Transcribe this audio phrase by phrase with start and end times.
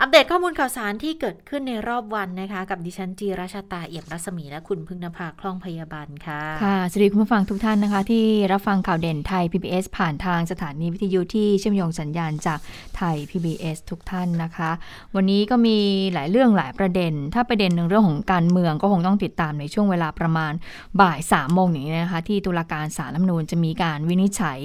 [0.00, 12.58] อัปเดตข้อมูลข่าวสารที่เกิดขึ้นในรอบวันนะคะ กับดิฉันจีราชาตาเอี่ยมรัศมีและคุณพึ่งนภาคล่องพยาบาลค่ะ ค่ะสวัสดีคุณผู้ฟังทุกท่านนะคะ ที่รับฟังข่าวเด่นไทย PBS ผ่านทางสถานีวิทยุที่เชื่อมโยงสัญญาณจาก
[12.96, 14.70] ไทย PBS ทุกท่านนะคะ
[15.14, 15.76] วันนี้ก็มี
[16.12, 20.52] หลายเรื่องหลายประเด็น ถ้าประเด็นหนึ่งเรื่องของการเมืองก็คงต้องติดตามในช่วงเวลาประมาณ
[21.00, 24.60] บ่ายสามโมงอย่างนี้นะคะที่ตุลาการศาลรัฐมนูญจะมีการวินิจฉัย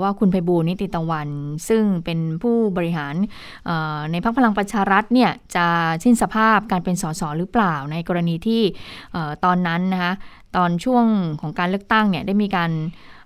[0.00, 1.28] ว่าคุณไพบูลนิติตะวัน
[1.68, 3.14] ซึ่งเป็นผู้บริหาร
[4.12, 5.66] ในพรรคพลังประชารัฐเนี่ยจะ
[6.04, 8.62] สิ้นสภาพการเป็นสสหรือเปล่า ในกรณีที่
[9.12, 10.12] เอ่อตอนนั้นนะคะ
[10.56, 11.04] ตอนช่วง
[11.40, 12.70] ของการเลือกตั้งเนี่ยได้มีการ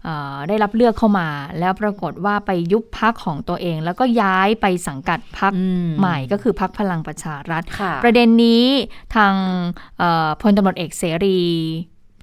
[0.04, 8.64] เอ่อได้รับเลือกเข้ามา แล้วปรากฏว่าไปยุบพักของตัวเอง แล้วก็ย้ายไปสังกัดพักอืมใหม่ก็คือพักพลังประชารัฐค่ะประเด็นนี้
[9.16, 9.34] ทาง
[9.98, 11.40] เอ่อพลตำรวจเอกเสรี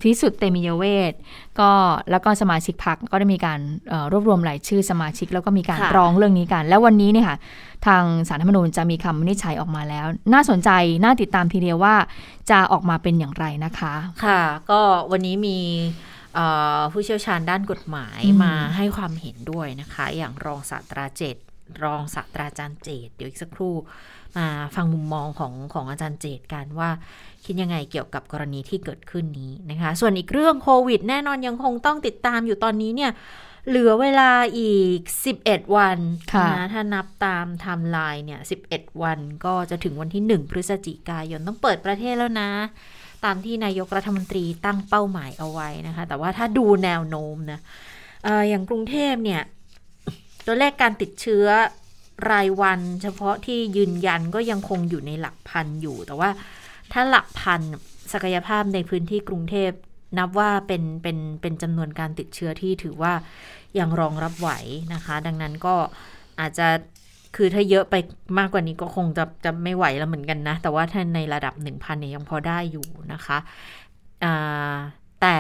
[0.02, 1.14] พิสุทธิ์เตมียเวท
[1.60, 1.72] ก็
[2.12, 3.60] แล้วก็สมาชิกพักก็ได้มีการ
[3.90, 7.38] เอ่อรวบรวมรายชื่อสมาชิก แล้วก็มีการค่ะร้องเรื่องนี้กัน แล้ววันนี้เนี่ยค่ะ
[7.88, 10.70] ทางสารรัฐธรรมนูญจะมีคำวินิจฉัยออกมาแล้ว น่าสนใจ
[11.04, 11.96] น่าติดตามทีเดียวว่า
[12.50, 13.94] จะออกมาเป็นอย่างไรนะคะ
[14.26, 14.82] ค่ะ ก็
[15.12, 15.60] วันนี้มี
[16.36, 16.46] เอ่
[16.78, 21.36] อผู้เชี่ยวชาญด้านกฎหมายอืมมาให้ความเห็นด้วยนะคะ อย่างรองศาสตราเจต
[21.84, 23.76] รองศาสตราจารย์เจตเดี๋ยวอีกสักครู่
[24.38, 26.90] มาฟังมุมมองของของอาจารย์เจตกันว่า
[27.46, 33.12] คิดยังไงเกี่ยวกับกรณีที่เกิดขึ้นนี้นะคะ ส่วนอีกเรื่องโควิด แน่นอนยังคงต้องติดตามอยู่ตอนนี้เนี่ย
[33.68, 35.00] เหลือเวลาอีก
[35.38, 35.98] 11 วัน
[36.34, 42.50] ค่ะนะถ้านับตามไทม์ไลน์เนี่ย 11 วันก็จะถึงวันที่ 1 พฤศจิกายนต้องเปิดประเทศแล้วนะ
[43.26, 47.60] ตามที่นายกรัฐมนตรีตั้งเป้าหมายเอาไว้นะคะ แต่ว่าถ้าดูแนวโน้มนะ
[48.24, 49.42] เอออย่างกรุงเทพเนี่ย
[50.46, 51.48] ตัวเลขการติดเชื้อ
[52.32, 56.30] รายวันเฉพาะที่ยืนยันก็ยังคงอยู่ในหลักพันอยู่ แต่ว่า
[56.92, 57.62] ถ้าหลักพัน
[58.14, 59.72] ศักยภาพในพื้นที่กรุงเทพ
[60.18, 63.14] นับว่าเป็นเป็นเป็นจำนวนการติดเชื้อที่ถือว่า
[63.80, 64.50] ยังรองรับไหว
[64.94, 65.76] นะคะ ดังนั้นก็
[66.40, 66.68] อาจจะ
[67.36, 67.96] คือถ้าเยอะไป
[68.40, 73.38] มากกว่านี้ก็คงจะจะไม่ไหวแล้วเหมือนกันนะ แต่ว่าถ้าในระดับ 1,000เนี่ยยังพอได้อยู่นะคะ
[75.22, 75.38] แต่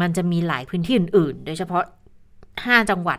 [0.00, 1.84] มันจะมีหลายพื้นที่อื่น ๆ โดยเฉพาะ
[2.36, 3.18] 5 จังหวัด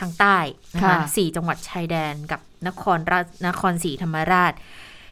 [0.00, 0.38] ทางใต้
[0.74, 4.52] นะคะค่ะสี่จังหวัดชายแดนกับนครราชนครศรีธรรมราช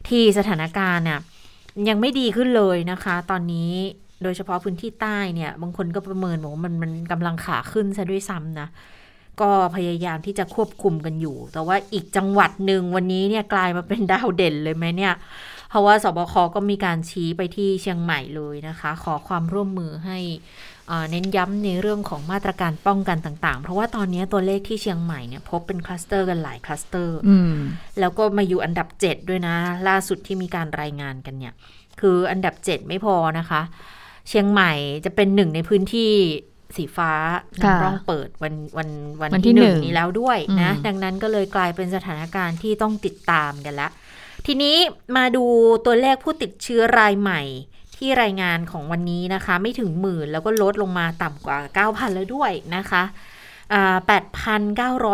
[0.09, 1.19] ที่สถานการณ์เนี่ย
[1.89, 3.71] ยังไม่ดีขึ้นเลยนะคะ ตอนนี้
[4.23, 8.67] โดยเฉพาะพื้นที่ใต้เนี่ย บางคนก็ประเมินบอกว่ามันมันกำลังขาขึ้นซะด้วยซ้ำนะ
[9.41, 15.13] ก็พยายามที่จะควบคุมกันอยู่ แต่ว่าอีกจังหวัดหนึ่งวันนี้เนี่ยกลายมาเป็นดาวเด่นเลยไหมเนี่ย
[15.69, 20.19] เพราะว่าสบคก็มีการชี้ไปที่เชียงใหม่เลยนะคะ ขอความร่วมมือให้
[20.87, 27.53] เอ่อเน้นย้ำในเรื่องของมาตรการป้องกันต่าง ๆ เพราะว่าตอนนี้ตัวเลขที่เชียงใหม่เนี่ยพบเป็นคลัสเตอร์กันหลายคลัสเตอร์อืม
[27.99, 29.55] แล้วก็มาอยู่อันดับ 7 ด้วยนะ
[29.87, 31.53] ล่าสุดที่มีการรายงานกันเนี่ย
[32.01, 33.61] คืออันดับ 7 ไม่พอนะคะ
[34.29, 34.71] เชียงใหม่
[35.05, 36.11] จะเป็นหนึ่งในพื้นที่
[36.75, 37.11] สีฟ้า
[37.63, 38.89] ค่ะนำร่องเปิดวันวัน
[39.21, 43.89] วันวันที่ที่หนึ่งหนึ่งนี้แล้วด้วยนะอืมดังนั้นก็เลยกลายเป็นสถานการณ์ที่ต้องติดตามกันละ
[44.45, 44.75] ทีนี้
[45.17, 45.45] มาดู
[45.85, 47.41] ตัวเลขผู้ติดเชื้อรายใหม่
[48.03, 51.57] ที่รายงานของวันนี้นะคะ ไม่ถึงหมื่นแล้วก็ลดลงมาต่ำกว่า
[51.91, 53.03] 9,000 แล้วด้วยนะคะ
[53.73, 53.97] อ่า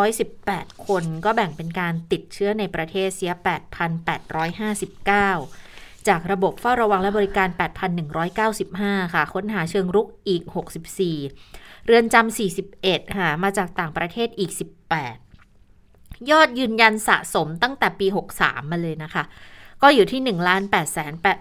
[0.03, 3.31] 8,918 คนก็แบ่งเป็นการติดเชื้อในประเทศเสีย
[5.29, 7.49] 8,859 จากระบบเฝ้าระวังและบริการ
[8.31, 10.43] 8,195 ค่ะ ค้นหาเชิงรุกอีก
[11.15, 12.37] 64 เรือนจำ
[12.69, 14.51] 41 ค่ะ มาจากต่างประเทศอีก
[15.37, 18.07] 18 ยอดยืนยันสะสมตั้งแต่ปี
[18.39, 19.23] 63 มาเลยนะคะ
[19.81, 21.39] ก็อยู่ที่1ล้าน8แสน8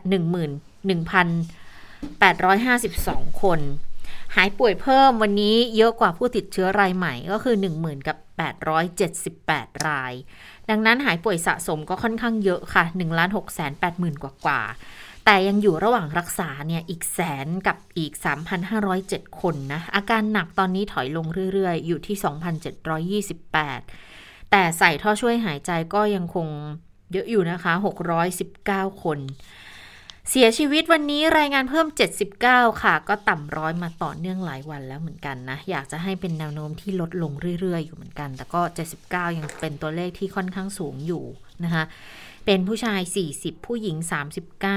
[3.25, 3.61] 11,852 คน
[4.37, 8.17] หายป่วยเพิ่มวันนี้เยอะกว่าผู้ติดเชื้อรายใหม่ก็คือ 10,000กับ
[9.03, 10.13] 878 ราย
[10.71, 14.63] ดังนั้นหายป่วยสะสมก็ค่อนข้างเยอะค่ะ1ล้าน6แสน8หมื่นกว่ากว่า
[15.25, 18.13] แต่ยังอยู่ระหว่างรักษาเนี่ยอีกแสนกับอีก
[18.77, 22.17] 3,507 คนนะ อาการหนักตอนนี้ถอยลงเรื่อยๆ อยู่ที่
[23.33, 26.49] 2,728 แต่ใส่ท่อช่วยหายใจก็ยังคง
[27.13, 27.73] เยอะอยู่นะคะ
[28.39, 29.19] 619 คน
[30.31, 31.87] เสียชีวิตวันนี้รายงานเพิ่ม
[32.35, 38.61] 79 ค่ะ ก็ต่ำร้อยมาต่อเนื่องหลายวันแล้วเหมือนกันนะ อยากจะให้เป็นแนวโน้มที่ลดลงเรื่อย ๆ อยู่เหมือนกัน แต่ก็
[39.01, 41.25] 79 ยังเป็นตัวเลขที่ค่อนข้างสูงอยู่
[41.65, 41.85] นะคะ
[42.47, 43.01] เป็นผู้ชาย
[43.35, 43.97] 40 ผู้หญิง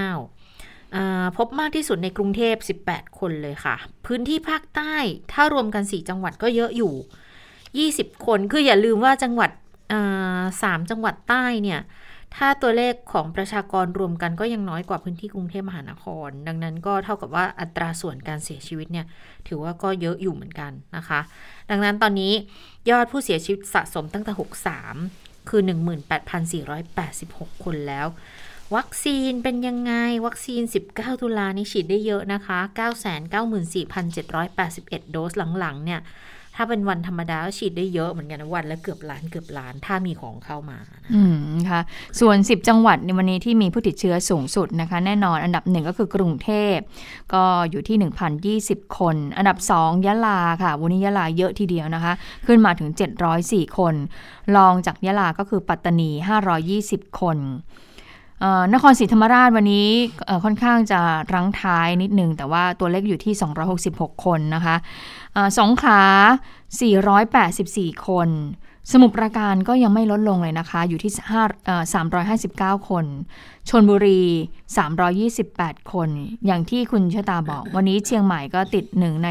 [0.07, 2.55] 39อ่าพบมากที่สุดในกรุงเทพ
[2.87, 3.75] 18 คนเลยค่ะ
[4.05, 4.95] พื้นที่ภาคใต้
[5.31, 6.93] ถ้ารวมกัน 4 จังหวัดก็เยอะอยู่
[8.13, 9.51] 20 คน คืออย่าลืมว่าจังหวัด
[10.63, 11.79] สามจังหวัดใต้เนี่ย
[12.35, 19.05] ถ้าตัวเลขของประชากรรวมกันก็ยังน้อยกว่าพื้นที่กรุงเทพมหานคร ดังนั้นก็เท่ากับว่าอัตราส่วนการเสียชีวิตเนี่ย
[19.47, 21.19] ถือว่าก็เยอะอยู่เหมือนกันนะคะ
[21.69, 22.33] ดังนั้นตอนนี้
[22.89, 24.31] ยอดผู้เสียชีวิตสะสมตั้งแต่
[24.91, 25.61] 63 คือ
[26.81, 28.07] 18,486 คนแล้ว
[28.75, 29.93] วัคซีนเป็นยังไง
[30.25, 32.59] วัคซีน 19 ตุลานี่ฉีดได้เยอะนะคะ
[33.85, 36.01] 994,781 โดสหลัง ๆ เนี่ย
[36.55, 41.37] ถ้าเป็นวันธรรมดาก็ฉีดได้เยอะเหมือนกันวันละเกือบล้านเกือบล้านถ้ามีของเข้ามานะอืม
[41.69, 41.81] ค่ะ
[42.19, 46.77] ส่วน 10 จังหวัดในวันนี้ที่มีผู้ติดเชื้อสูงสุดนะคะ แน่นอนอันดับหนึ่งก็คือกรุงเทพ
[47.33, 52.13] ก็อยู่ที่ 1,020 คน อันดับ 2 ยะลาค่ะ วันนี้ยะลาเยอะทีเดียวนะคะ
[52.47, 52.89] ขึ้นมาถึง
[53.33, 53.95] 704 คน
[54.55, 56.11] รองจากยะลาก็คือปัตตานี
[56.65, 57.90] 520 คนเอ่อ
[58.73, 59.89] นครศรีธรรมราชวันนี้
[60.43, 60.99] ค่อนข้างจะ
[61.33, 63.33] รั้งท้ายนิดนึงแต่ว่าตัวเลขอยู่ที่
[63.79, 64.75] 266 คนนะคะ
[65.33, 66.01] เอ่อสงขา
[66.81, 68.29] 484 คน
[68.91, 71.11] สมุทรปราการก็ยังไม่ลดลงเลยนะคะ อยู่ที่
[71.57, 71.93] 5
[72.79, 73.05] 359 คน
[73.69, 74.21] ชนบุรี
[75.05, 76.09] 328 คน
[76.45, 79.29] อย่างที่คุณชะตาบอก วันนี้เชียงใหม่ก็ติด 1 ใน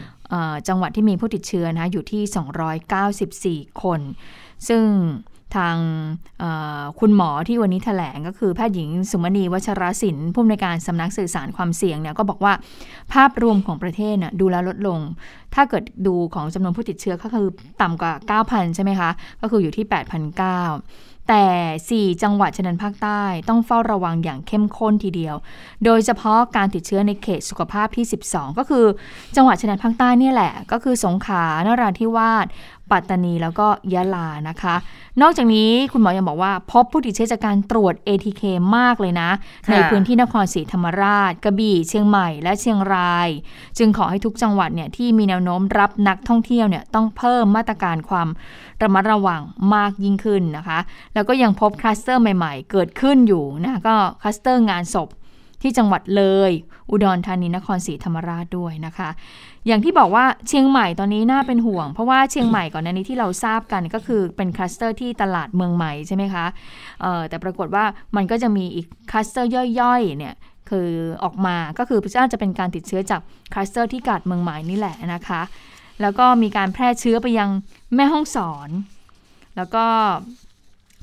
[0.00, 4.00] 10 จังหวัดที่มีผู้ติดเชื้อนะอยู่ที่ 294 คน
[4.68, 4.82] ซึ่ง
[5.56, 5.76] ทาง
[7.00, 12.52] คุณหมอที่วันนี้แถลงก็คือแพทย์หญิงสุมณีวัชรศิลป์ผู้อำนวยการสำนักสื่อสารความเสี่ยงเนี่ยก็บอกว่า
[13.12, 15.00] ภาพรวมของประเทศน่ะดูแลลดลง
[15.54, 17.46] ถ้าเกิดดูของจำนวนผู้ติดเชื้อก็คือ
[17.80, 19.10] ต่ำกว่า 9,000 ใช่ไหมคะ
[19.40, 19.94] ก็คืออยู่ที่ 8,900
[21.30, 25.36] แต่ 4 จังหวัดชายแดนภาคใต้ต้องเฝ้าระวังอย่างเข้มข้นทีเดียว
[25.84, 28.84] โดยเฉพาะการติดเชื้อในเขตสุขภาพที่ 12 ก็คือ
[29.36, 32.46] จังหวัดชายแดนภาคใต้เนี่ยแหละ ก็คือสงขลานราธิวาส
[32.90, 34.74] ปัตตานีแล้วก็ยะลานะคะ
[35.22, 38.42] นอกจากนี้คุณหมอยังบอกว่า พบผู้ติดเชื้อจากการตรวจ ATK
[38.76, 39.30] มากเลยนะ
[39.66, 43.28] ค่ะในพื้นที่นครศรีธรรมราช กระบี่ เชียงใหม่และเชียงราย
[43.78, 48.28] จึงขอให้ทุกจังหวัดเนี่ยที่มีแนวโน้มรับนักท่องเที่ยวเนี่ยต้องเพิ่มมาตรการความ
[48.82, 49.40] ระมัดระวัง
[49.74, 50.78] มากยิ่งขึ้นนะคะ
[51.14, 55.08] แล้วก็ยังพบคลัสเตอร์ใหม่ ๆ เกิดขึ้นอยู่นะก็คลัสเตอร์งานศพ
[55.64, 56.50] ที่จังหวัดเลย
[56.90, 59.08] อุดรธานีนครศรีธรรมราชด้วยนะคะ
[59.66, 66.46] อย่างที่บอกว่าเชียงใหม่ตอนนี้น่าเป็นห่วง เพราะว่าเชียงใหม่ก่อนหน้านี้ที่เราทราบกันก็คือเป็นคลัสเตอร์ที่ตลาดเมืองใหม่ใช่ไหมคะ
[67.02, 67.84] เอ่อแต่ปรากฏว่า
[68.16, 69.50] มันก็จะมีอีกคลัสเตอร์
[69.80, 70.34] ย่อยๆเนี่ย
[70.70, 70.88] คือ
[71.24, 73.20] ออกมาก็คือน่าจะเป็นการติดเชื้อจาก
[73.52, 75.42] คลัสเตอร์ที่กาดเมืองใหม่นี่แหละนะคะ
[76.00, 77.50] แล้วก็มีการแพร่เชื้อไปยัง
[77.94, 78.70] แม่ฮ่องสอน
[79.56, 79.84] แล้วก็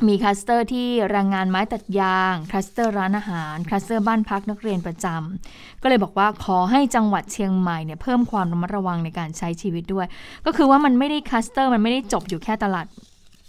[0.08, 10.08] มีคลัสเตอร์ที่แรงงานไม้ตัดยาง คลัสเตอร์ร้านอาหาร คลัสเตอร์บ้านพักนักเรียนประจำก็เลยบอกว่าขอให้จังหวัดเชียงใหม่เนี่ยเพิ่มความระมัดระวังในการใช้ชีวิตด้วย
[10.46, 12.88] ก็คือว่ามันไม่ได้คลัสเตอร์มันไม่ได้จบอยู่แค่ตลาด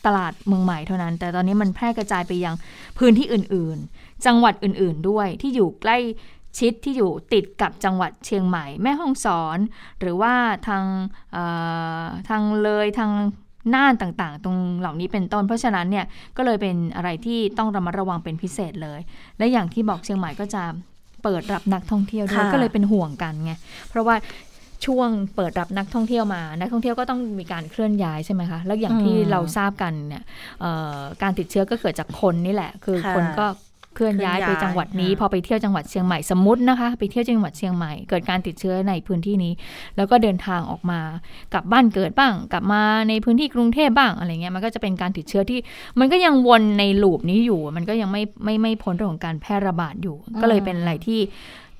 [0.06, 2.54] ตลาดเมืองใหม่เท่านั้น แต่ตอนนี้มันแพร่กระจายไปยัง
[2.98, 5.98] พื้นที่อื่น ๆ จังหวัดอื่น ๆ ด้วยที่อยู่ใกล้
[6.58, 9.58] ชิดที่อยู่ติดกับจังหวัดเชียงใหม่ แม่ฮ่องสอน
[10.00, 10.34] หรือว่า
[10.68, 10.84] ทาง
[12.28, 13.10] ทางเลยทาง
[13.74, 16.04] น่านต่างๆ ตรงเหล่านี้เป็นต้น เพราะฉะนั้นเนี่ย
[16.36, 19.00] ก็เลยเป็นอะไรที่ต้องระมัดระวังเป็นพิเศษเลย
[19.38, 20.62] และอย่างที่บอกเชียงใหม่ก็จะ
[21.22, 23.52] เปิดรับนักท่องเที่ยวด้วยค่ะก็เลยเป็นห่วงกันไง
[23.88, 24.16] เพราะว่า
[24.86, 30.22] ช่วงเปิดรับนักท่องเที่ยวมา นักท่องเที่ยวก็ต้องมีการเคลื่อนย้ายใช่ไหมคะ แล้วอย่างที่อืมเราทราบกันเนี่ย
[30.60, 33.46] เอ่อการติดเชื้อก็เกิดจากคนนี่แหละ คือค่ะคนก็
[33.94, 39.52] เคลื่อนย้ายเคลื่ไปอนย้ายจังหวัดนี้ค่ะพอไปเที่ยวจังหวัดเชียงใหม่สมมตินะคะ ไปเที่ยวจังหวัดเชียงใหม่เกิดการติดเชื้อในพื้นที่นี้
[39.96, 41.00] แล้วก็เดินทางออกมา
[41.54, 45.60] กลับบ้านเกิดบ้าง กลับมาในพื้นที่กรุงเทพบ้างอะไรเงี้ยมันก็จะเป็นการติดเชื้อที่
[45.98, 51.20] มันก็ยังวนในลูปนี้อยู่ มันก็ยังไม่ไม่ไม่พ้นเรื่องของการแพร่ระบาดอยู่ ก็เลยเป็นอะไรที่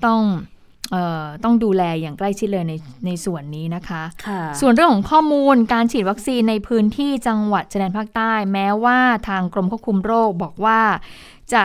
[0.05, 0.21] ต้อง
[0.91, 2.73] เอ่อต้องดูแลอย่างใกล้ชิดเลยใน
[3.05, 8.99] ในส่วนนี้นะคะค่ะส่วนเรื่องของข้อมูลการฉีดวัคซีนในพื้นที่จังหวัดชายแดนภาคใต้ แม้ว่า
[9.29, 10.79] ทางกรมควบคุมโรคบอกว่า
[11.53, 11.63] จะ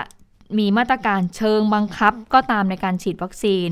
[0.58, 3.70] มีมาตรการเชิงบังคับก็ตามในการฉีดวัคซีน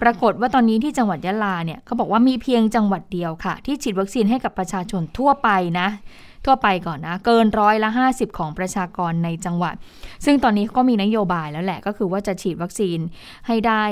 [0.00, 5.48] ปรากฏว่าตอนนี้ที่จังหวัดยะลาเนี่ยเขาบอกว่ามีเพียงจังหวัดเดียวค่ะ ที่ฉีดวัคซีนให้กับประชาชนทั่วไป
[5.80, 5.88] นะ
[6.44, 9.74] ทั่วไปก่อนนะ เกินร้อยละ 50 ของประชากรในจังหวัด
[10.24, 12.98] ซึ่งตอนนี้ก็มีนโยบายแล้วแหละ ก็คือว่าจะฉีดวัคซีน
[13.46, 13.82] ให้ได้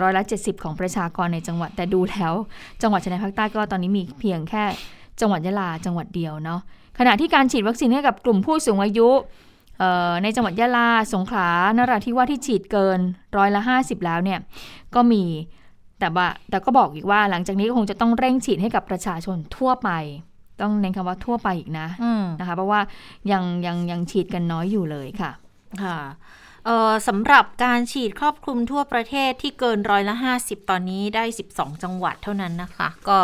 [0.00, 2.32] ร้อยละ 70 ของประชากรในจังหวัด แต่ดูแล้ว
[2.82, 4.64] จังหวัดชายแดนภาคใต้ก็ตอนนี้มีเพียงแค่
[5.20, 6.60] จังหวัดยะลาจังหวัดเดียวเนาะ
[6.98, 9.08] ขณะที่การฉีดวัคซีนให้กับกลุ่มผู้สูงอายุ
[10.22, 13.00] ในจังหวัดยะลา สงขลานราธิวาสที่ฉีดเกิน
[13.36, 14.38] ร้อยละ 50 แล้วเนี่ย
[14.94, 15.24] ก็มี
[16.00, 19.90] แต่ว่าแต่ก็บอกอีกว่าหลังจากนี้ก็คงจะต้องเร่งฉีดให้กับประชาชนทั่วไป
[20.60, 22.80] ต้องเน้นคำว่าทั่วไปอีกนะอืมนะคะ เพราะว่า
[23.32, 25.30] ยังยังยังฉีดกันน้อยอยู่เลยค่ะ
[25.82, 25.98] ค่ะ
[26.64, 33.18] เอ่อสำหรับการฉีดครอบคลุมทั่วประเทศที่เกินร้อยละ 50 ตอนนี้ได้ 12 จังหวัดเท่านั้นนะคะ ก็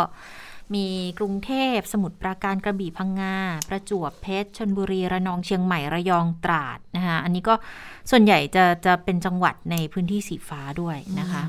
[0.75, 0.87] มี
[1.19, 3.37] กรุงเทพสมุทรปราการกระบี่พังงา
[3.69, 7.53] ประจวบเพชรชนบุรีระนองเชียงใหม่ระยองตราดนะคะอันนี้ก็
[8.11, 11.43] ส่วนใหญ่จะจะเป็นจังหวัดในพื้นที่สีฟ้าด้วยนะคะ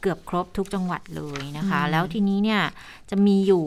[0.00, 2.62] เกือบครบทุกจังหวัดเลยนะคะอืมแล้วทีนี้เนี่ย
[3.10, 3.66] จะมีอยู่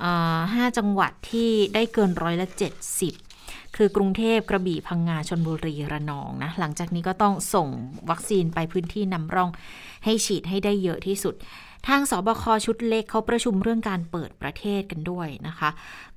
[0.00, 2.46] เอ่อห้าจังหวัดที่ได้เกินร้อยละ
[3.12, 7.68] 70คือกรุงเทพกระบี่พังงาชนบุรีระนองนะหลังจากนี้ก็ต้องส่ง
[8.10, 9.50] วัคซีนไปพื้นที่นำร่อง
[10.04, 11.34] ให้ฉีดให้ได้เยอะที่สุด
[11.86, 15.70] ทางสบคชุดเล็กเขาประชุมเรื่องการเปิดประเทศกันด้วยนะคะ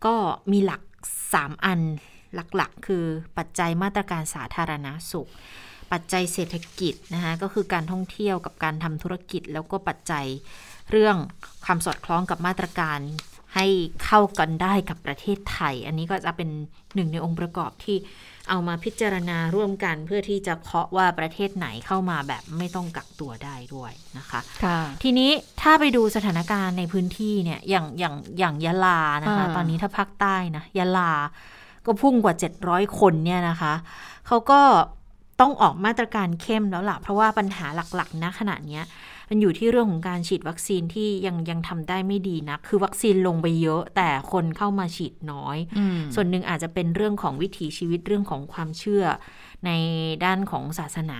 [0.06, 0.16] ก็
[0.52, 0.82] มีหลัก
[1.24, 1.80] 3 อัน
[2.56, 3.06] หลักๆ คือ
[3.38, 5.30] ปัจจัยมาตรการสาธารณาสุข
[5.92, 10.26] ปัจจัยเศรษฐกิจนะคะก็คือการท่องเที่ยวกับการทำธุรกิจ แล้วก็ปัจจัย
[10.92, 11.16] เรื่อง
[11.66, 13.00] ความสอดคล้องกับมาตรการ
[13.56, 13.68] ให้
[14.06, 16.50] เข้ากันได้กับประเทศไทย อันนี้ก็จะเป็น
[16.96, 17.98] หนึ่งในองค์ประกอบที่
[18.50, 25.30] เอามาพิจารณาร่วมกันเพื่อที่จะเคาะว่าประเทศไหนเข้ามาแบบไม่ต้องกักตัวได้ด้วยนะคะค่ะทีนี้
[25.62, 31.12] ถ้าไปดูสถานการณ์ในพื้นที่เนี่ยอย่างอย่างอย่างยะลานะคะอ่าตอนนี้ถ้าภาคใต้นะยะลา
[31.86, 33.74] ก็พุ่งกว่า 700 คนเนี่ยนะคะ
[34.28, 34.62] เขาก็
[35.42, 38.84] ต้องออกมาตรการเข้มแล้วล่ะ เพราะว่าปัญหาหลักๆณขณะเนี้ย
[39.34, 49.04] มันอยู่ที่เรื่องของการฉีดวัคซีนที่ยังยังทำได้ไม่ดีนะคือวัคซีนลงไปเยอะ แต่คนเข้ามาฉีดน้อยอืมส่วนหนึ่งอาจจะเป็นเรื่องของวิถีชีวิตเรื่องของความเชื่อ
[49.66, 49.70] ใน
[50.26, 51.20] ด้านของศาสนา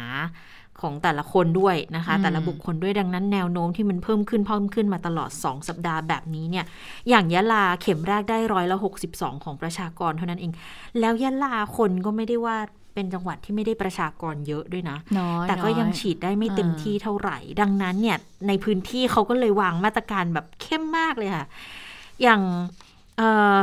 [0.82, 6.66] ของแต่ละคนด้วยนะคะอืมแต่ละบุคคลด้วยดังนั้นแนวโน้มที่มันเพิ่มขึ้นเพิ่มขึ้นมาตลอด 2 สัปดาห์แบบนี้เนี่ย
[7.10, 8.78] อย่างยะลาเข็มแรกได้ร้อยละ
[9.10, 10.52] 62 ของประชากรเท่านั้นเอง
[11.00, 12.58] แล้วยะลาคนก็ไม่ได้ว่า
[12.94, 18.18] เป็นจังหวัดที่ไม่ได้ประชากรเยอะด้วยนะน้อยแต่ก็ยังน้อฉีดได้ไม่เต็มอ่าที่เท่าไหร่ ดังนั้นเนี่ย
[18.48, 21.46] ในพื้นที่เขาก็เลยวางมาตรการแบบเข้มมากเลยค่ะ
[22.22, 22.42] อย่าง
[23.18, 23.60] เอ่อ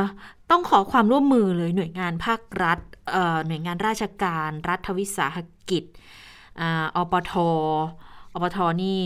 [0.49, 2.79] ต้องขอความร่วมมือเลยหน่วยงานภาครัฐ
[3.11, 5.37] เอ่อหน่วยงานราชการ รัฐวิสาห
[5.69, 5.83] กิจ
[6.61, 7.33] อาอปท
[8.33, 9.01] อปทนี่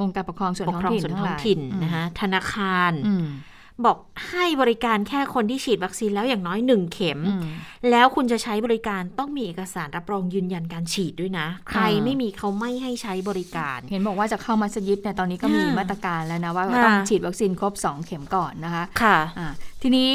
[0.00, 3.26] องค์การปกครองส่วนปกท้องครองถิ่นส่วนทั้งท้หองลายถิ่นอืมนะคะธนาคารอืม
[3.86, 3.98] บอก
[4.30, 7.42] ให้บริการแค่คนที่ฉีดวัคซีนแล้วอย่างน้อยหนึ่งเข็มอืม
[7.90, 19.48] แล้วคุณจะใช้บริการต้องมีเอกสารรับรองยืนยันการฉีดด้วยนะ ใครอ่าไม่มีเขาไม่ให้ใช้บริการ เห็นบอกว่าจะเข้ามัสยิดเนี่ยตอนนี้ก็มีอ่ามาตรการแล้วนะว่าค่ะต้องฉีดวัคซีนครบ 2 เข็มก่อนนะคะ ค่ะอ่า
[19.82, 20.10] ทีนี้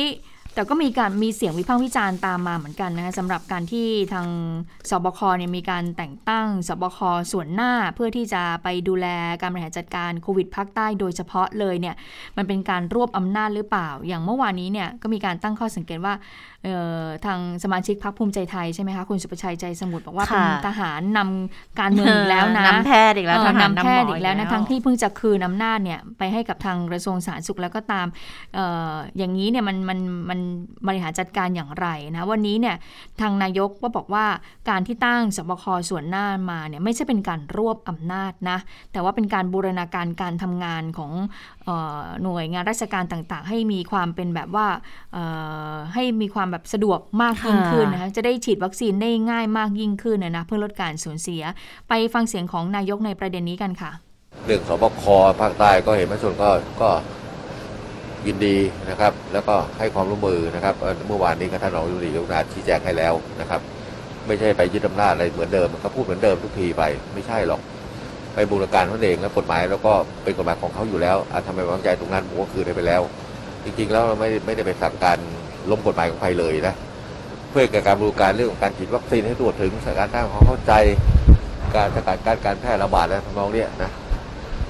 [0.56, 4.28] แต่ก็มีการมีเสียงวิพากษ์วิจารณ์ตามมาเหมือนกันนะคะสำหรับการที่ทาง
[4.90, 7.00] สบคเนี่ยมีการแต่งตั้งสบค
[7.32, 9.08] ส่วนหน้าเพื่อที่จะไปดูแล
[9.42, 11.96] การบริหารจัดการโควิดภาคใต้โดยเฉพาะเลยเนี่ย
[12.38, 16.14] มันเป็นการรวบอำนาจหรือเปล่า อย่างเมื่อวานนี้เนี่ยก็มีการตั้งข้อสังเกตว่า
[16.64, 28.08] เอ่อทางสมาชิกพรรคภูมิใจไทยใช่ไหมคะคุณสุประชัยใจสมุทรบอกว่าเป็นค่ะทหารนำการเมืองอีกแล้วนะนำแพทย์อีกแล้วเออทหารนำแพทย์หมอีกแล้วนะทั้งที่เพิ่งจะคืนอำนาจเนี่ยไปให้กับทางกระทรวงสาธารณสุขแล้วก็ตาม
[28.54, 28.60] เอ
[28.92, 30.40] ออย่างนี้เนี่ยมันมันมัน
[30.88, 32.76] บริหารจัดการอย่างไรนะวันนี้เนี่ย
[33.22, 34.26] ทางนายกก็บอกว่า
[34.70, 38.58] การที่ตั้งสบคส่วนหน้ามาเนี่ยไม่ใช่เป็นการรวบอำนาจนะ
[38.92, 41.12] แต่ว่าเป็นการบูรณาการการทำงานของ
[41.64, 41.70] เอ
[42.02, 44.68] อหน่วยงานราชการต่างๆ ให้มีความเป็นแบบว่า
[45.14, 45.24] เอ่
[45.72, 51.42] อให้มีความแบบสะดวกมากยิ่งขึ้นนะคะจะได้ฉีดวัคซีนได้ง่ายมากยิ่งขึ้นนะนะเพื่อลดการสูญเสีย
[51.90, 53.92] ไปฟังเสียงของนายกในประเด็นนี้กันค่ะ
[54.46, 55.04] เรื่องสบค
[55.42, 56.50] ภาคใต้ก็เห็นประชาชนก็
[56.82, 56.90] ก็
[58.28, 58.58] ยินดี
[58.90, 60.76] นะครับ แล้วก็ให้ความร่วมมือนะครับ
[61.08, 63.62] เมื่อวานนี้ก็ท่านรองยุติยกนาชี้แจงให้แล้วนะครับ
[64.28, 67.62] ไม่ใช่ไปยึดอำนาจอะไรเหมือนเดิมก็พูดเหมือนเดิมทุกทีไปไม่ใช่หรอก
[68.34, 73.02] ไปบูรการเขาเองแล้วกฎหมายแล้วก็เป็นกฎหมายของเขาอยู่แล้วอะทำไมวางใจตรงนั้นผมก็คืนได้ไปแล้ว
[73.64, 75.18] จริงๆแล้วเราไม่ไม่ได้ไปสั่งการ
[75.70, 76.74] ล้มกฎหมายของใครเลยนะ
[77.50, 80.74] เพื่อการบูรการเรื่องของการฉีดวัคซีนให้ตัวถึงสถานการณ์ทางความเข้าใจ
[81.76, 83.92] การสกัดกั้นการแพร่ระบาดและทำนองเนี้ยนะ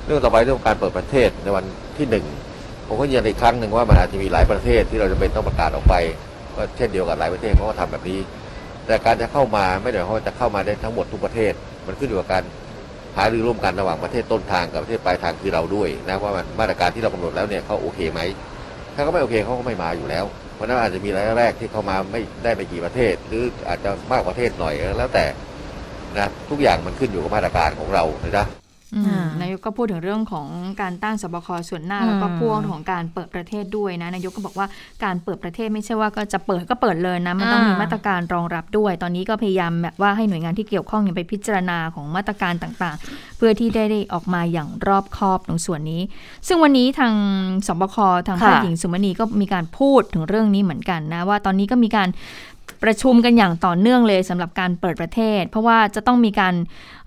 [0.06, 1.66] เรื่องต่อไปเรื่องการเปิดประเทศในวัน
[1.98, 2.26] ที่หนึ่ง
[2.88, 5.96] ผมก็ยืนยันอีกครั้งหนึ่งว่ามันอาจจะมีหลายประเทศที่เราจะเป็นต้องประกาศออกไป
[6.56, 8.20] ก็เช่นเดียวกับหลายประเทศเขาก็ทำแบบนี้
[8.86, 11.54] แต่การจะเข้ามาไม่ได้หมายวามว่าจะเข้ามาได้ทั้งหมดทุกประเทศ
[11.88, 12.44] มันขึ้นอยู่กับการ
[13.18, 18.20] หารือร่วมกันระหว่างประเทศต้นทางกับประเทศปลายทางคือเราด้วยนะว่ามันมาตรการที่เรากำหนดแล้วเนี่ยเขาโอเคไหม
[18.96, 20.26] ถ้าเขาไม่โอเคเขาก็ไม่มาอยู่แล้ว
[20.56, 25.26] เพราะนั้นอาจจะมีรายแรกที่เข้ามาไม่ได้ไม่กี่ประเทศ หรืออาจจะมากประเทศหน่อยแล้วแต่
[26.18, 28.46] นะทุกอย่างมันขึ้นอยู่กับมาตรการของเรานะจ๊ะ
[29.42, 30.48] นายกก็พูดถึงเรื่องของ
[30.82, 34.68] การตั้งสบคส่วนหน้าอืมแล้วก็พ่วงของการเปิดประเทศด้วยนะนายกก็บอกว่า
[35.04, 46.02] การเปิดประเทศไม่ใช่ว่าก็จะเปิดก็เปิดเลยนะมันต้องมีมาตรการรองรับด้วย ตอนนี้ก็พยายามแบบว่าให้หน่วยงานที่เกี่ยวข้องเนี่ยไปพิจารณาของมาตรการต่างๆ เพื่อที่ได้ได้ออกมาอย่างรอบคอบตรงส่วนนี้
[46.48, 47.14] ซึ่งวันนี้ทาง
[47.68, 47.96] สบค
[48.28, 52.10] ทางแพทย์ค่ะหญิงสุมณีก็มีการพูดถึงเรื่องนี้เหมือนกันนะว่าตอนนี้ก็มีการ
[52.84, 56.56] ประชุมกันอย่างต่อเนื่องเลยสำหรับการเปิดประเทศ เพราะว่าจะต้องมีการ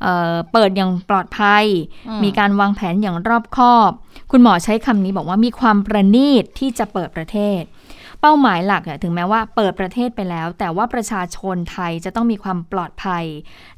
[0.02, 1.64] เอ่อเปิดอย่างปลอดภัย
[2.08, 3.90] อืมมีการวางแผนอย่างรอบคอบ
[4.32, 7.62] คุณหมอใช้คำนี้บอกว่ามีความประณีตที่จะเปิดประเทศ
[8.22, 13.25] เป้าหมายหลักเนี่ยถึงแม้ว่าเปิดประเทศไปแล้ว แต่ว่าประชาชนไทยจะต้องมีความปลอดภัย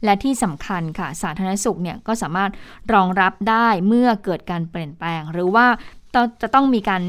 [0.05, 2.51] และที่สำคัญค่ะสาธารณสุขเนี่ยก็สามารถ
[2.93, 5.67] รองรับได้เมื่อเกิดการเปลี่ยนแปลง หรือว่า
[6.15, 7.03] ต้องจะต้องมีการ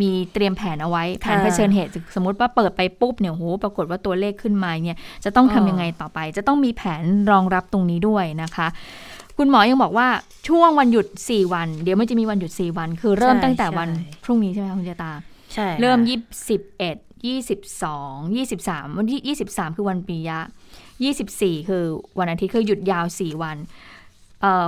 [0.00, 8.66] มีเตรียมแผนเอาไว้แผนค่ะเผชิญเหตุสมมติว่าเปิดไปปุ๊บเนี่ยโหปรากฏว่าตัวเลขขึ้นมาเนี่ยจะต้องทำอ๋อยังไงต่อไป จะต้องมีแผนรองรับตรงนี้ด้วยนะคะ
[9.38, 10.08] คุณหมอยังบอกว่า
[10.48, 15.12] ช่วงวันหยุด 4 วัน เดี๋ยวมันจะมีวันหยุด 4 วัน คือเริ่มใช่ตั้งแต่วันใช่พรุ่งนี้ใช่ไหมคะคุณเจตา
[15.54, 20.40] ใช่เริ่มค่ะยี่สิบเอ็ด22 23วันที่23คือวันปียะ
[21.06, 21.84] 24คือ
[22.18, 23.56] วันอาทิตย์คือหยุดยาว4วัน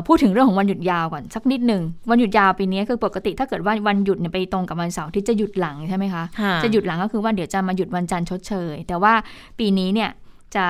[0.07, 6.25] พูดถึงเรื่องของวันหยุดยาวก่อนสักนิดหนึ่งวันหยุดยาวปีนี้คือปกติถ้าเกิดว่าวันหยุดเนี่ยไปตรงกับวันเสาร์ที่จะหยุดหลังใช่ไหมคะ
[6.63, 9.13] จะหยุดหลังก็คือว่าเดี๋ยวจะมาหยุดวันจันทร์ชดเชย แต่ว่า
[9.59, 10.11] ปีนี้เนี่ย
[10.57, 10.67] จะ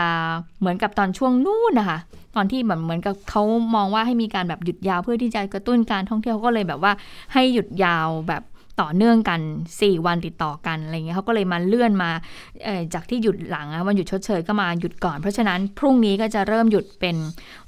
[0.60, 1.98] เหมือนกับตอนช่วงนู่นนะคะ
[2.36, 3.42] ตอนที่แบบเหมือนกับเขา
[3.74, 6.92] มองว่าให้มีการแบบหยุดยาวเพื่อที่จะกระตุ้นการท่องเที่ยวก็เลยแบบว่า
[7.32, 8.42] ให้หยุดยาวแบบ
[8.80, 9.40] ต่อเนื่องกัน
[9.78, 12.10] 4 วันติดต่อกันอะไรเงี้ยเขาก็เลยมาเลื่อนมา
[12.94, 17.16] จากที่หยุดหลังวันหยุดชดเชยก็มาหยุดก่อน เพราะฉะนั้นพรุ่งนี้ก็จะเริ่มหยุดเป็น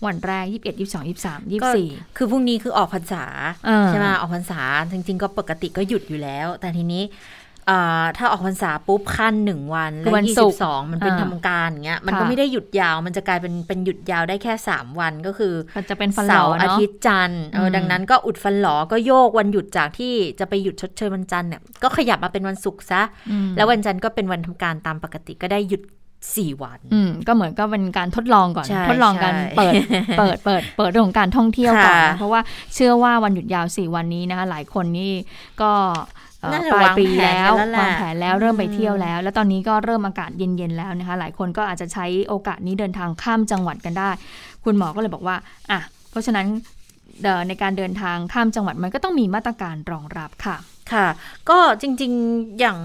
[0.07, 1.39] วันแรก 21 22 23
[1.73, 3.25] 24 คือพรุ่งนี้คือออกพรรษา
[3.89, 4.61] ใช่ไหมออกพรรษา
[4.93, 7.03] จริง ๆ ก็ปกติก็หยุดอยู่แล้ว แต่ทีนี้
[8.19, 23.03] ถ้าออกพรรษาปุ๊บขั้นหนึ่งวัน แล้วยี่สิบสองมันเป็นทำการเงี้ย มันก็ไม่ได้หยุดยาว มันจะกลายเป็นเป็นหยุดยาวได้แค่สามวันก็คือมันจะเป็นเสาร์อาทิตย์จันทร์เออดังนั้นก็อุดฟันหลอก็โยกวันหยุดจากที่จะไปหยุดชดเชยวันจันทร์เนี่ยก็ขยับมาเป็นวันศุกร์ซะ
[23.57, 25.83] แล้ววันจันทร์ก็เป็นวันทำการตามปกติก็ได้หยุด
[26.37, 29.75] สี่วันอืมก็เหมือนก็เป็นการทดลองก่อน ทดลองการเปิด
[30.19, 32.41] เปิดเปิดเปิดเรื่องของการท่องเที่ยวก่อนเพราะว่า
[32.75, 35.13] เชื่อว่าวันหยุดยาวสี่วันนี้นะคะหลายคนนี่
[35.63, 35.73] ก็
[36.73, 44.11] ปลายปีแล้ววางแผนแล้วเริ่มไปเที่ยวแล้ว แล้วตอนนี้ก็เริ่มอากาศเย็นๆแล้วนะคะ หลายคนก็อาจจะใช้โอกาสนี้เดินทางข้ามจังหวัดกันได้
[44.65, 45.37] คุณหมอก็เลยบอกว่า
[45.71, 46.47] อะเพราะฉะนั้น
[47.49, 50.57] ในการเดินทางข้ามจังหวัดมันก็ต้องมีมาตรการรองรับค่ะ
[50.93, 51.07] ค่ะ
[51.51, 52.79] ก็จริงๆอย่าง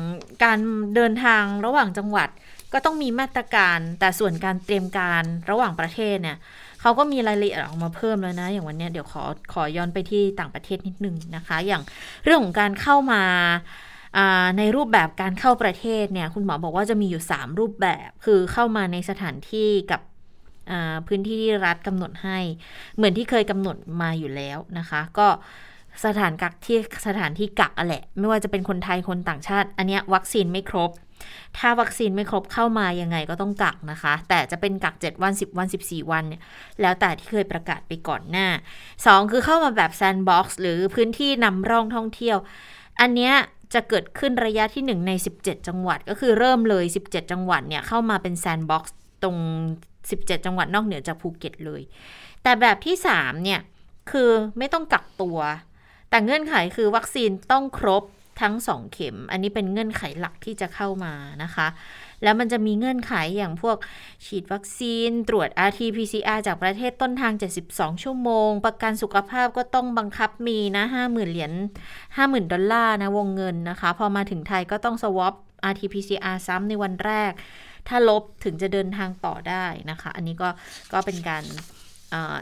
[0.43, 0.59] การ
[0.95, 2.29] เดินทางระหว่างจังหวัด
[2.73, 6.37] ก็ต้องมีมาตรการ แต่ส่วนการเตรียมการระหว่างประเทศเนี่ย
[6.81, 11.83] เขาก็มีรายละเอียดออกมาเพิ่มแล้วนะ อย่างวันนี้เดี๋ยวขอขอย้อนไปที่ต่างประเทศนิดนึงนะคะ อย่าง
[12.23, 13.23] เรื่องของการเข้ามา
[14.57, 20.01] ในรูปแบบการเข้าประเทศเนี่ยคุณหมอบอกว่าจะมีอยู่ 3 รูปแบบ คือเข้ามาในสถานที่กับ
[21.07, 22.37] พื้นที่ที่รัฐกำหนดให้
[22.95, 25.27] เหมือนที่เคยกำหนดมาอยู่แล้วนะคะ ก็
[26.05, 30.91] สถานกักที่สถานที่กักอะแหละ ไม่ว่าจะเป็นคนไทยคนต่างชาติ อันนี้วัคซีนไม่ครบ
[31.57, 36.41] ถ้าวัคซีนไม่ครบเข้ามายังไงก็ต้องกักนะคะ แต่จะเป็นกัก 7 วัน 10 วัน 14 วันเนี่ย
[36.81, 38.47] แล้วแต่ที่เคยประกาศไปก่อนหน้า
[38.89, 42.37] 2 คือเข้ามาแบบแซนด์บ็อกซ์หรือพื้นที่นำร่องท่องเที่ยว
[43.01, 43.33] อันเนี้ย
[43.73, 49.37] จะเกิดขึ้นระยะที่ 1 ใน 17 จังหวัด ก็คือเริ่มเลย 17 จังหวัดเนี่ยเข้ามาเป็นแซนด์บ็อกซ์ตรง
[49.91, 51.81] 17 จังหวัดนอกเหนือจากภูเก็ตเลย
[52.43, 53.59] แต่แบบที่ 3 เนี่ย
[54.11, 55.37] คือไม่ต้องกักตัว
[56.09, 58.03] แต่เงื่อนไขคือวัคซีนต้องครบ
[58.41, 61.67] ทั้ง 2 เข็ม อันนี้เป็นเงื่อนไขหลักที่จะเข้ามานะคะ
[62.23, 63.77] แล้วมันจะมีเงื่อนไขอย่างพวก
[64.25, 67.33] ฉีดวัคซีน ตรวจ RT-PCR จากประเทศต้นทาง
[67.67, 71.51] 72 ชั่วโมง ประกันสุขภาพก็ต้องบังคับมีนะ 50,000 เหรียญ
[71.97, 75.33] 50,000 ดอลลาร์นะวงเงินนะคะ พอมาถึงไทยก็ต้องสวอป
[75.71, 77.31] RT-PCR ซ้ำในวันแรก
[77.87, 80.49] ถ้าลบถึงจะเดินทางต่อได้นะคะ อันนี้ก็
[80.93, 81.43] ก็เป็นการ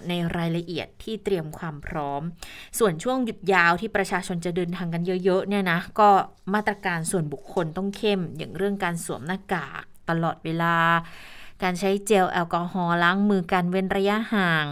[0.07, 2.21] ในรายละเอียดที่เตรียมความพร้อม
[2.79, 6.09] ส่วนช่วงหยุดยาวที่ประชาชนจะเดินทางกันเยอะๆเนี่ยนะก็
[6.53, 10.75] มาตรการส่วนบุคคลต้องเข้ม อย่างเรื่องการสวมหน้ากากตลอดเวลา
[11.63, 14.65] การใช้เจลแอลกอฮอล์ล้างมือการเว้นระยะห่าง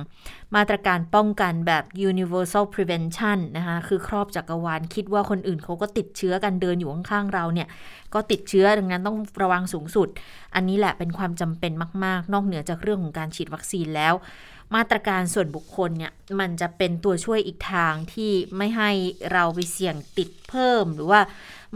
[0.55, 7.67] มาตรการป้องกันแบบ universal prevention นะคะคือครอบจักรวาลคิดว่าคนอื่นเขาก็ติดเชื้อกันเดินอยู่ข้างๆเราเนี่ย
[8.13, 10.07] ก็ติดเชื้อดังนั้นต้องระวังสูงสุด
[10.55, 11.71] อันนี้แหละเป็นความจำเป็น
[12.03, 14.13] มาก ๆ นอกเหนือจากเรื่องของการฉีดวัคซีนแล้ว
[14.75, 18.91] มาตรการส่วนบุคคลเนี่ยมันจะเป็นตัวช่วยอีกทางที่ไม่ให้
[19.31, 21.21] เราไปเสี่ยงติดเพิ่ม หรือว่า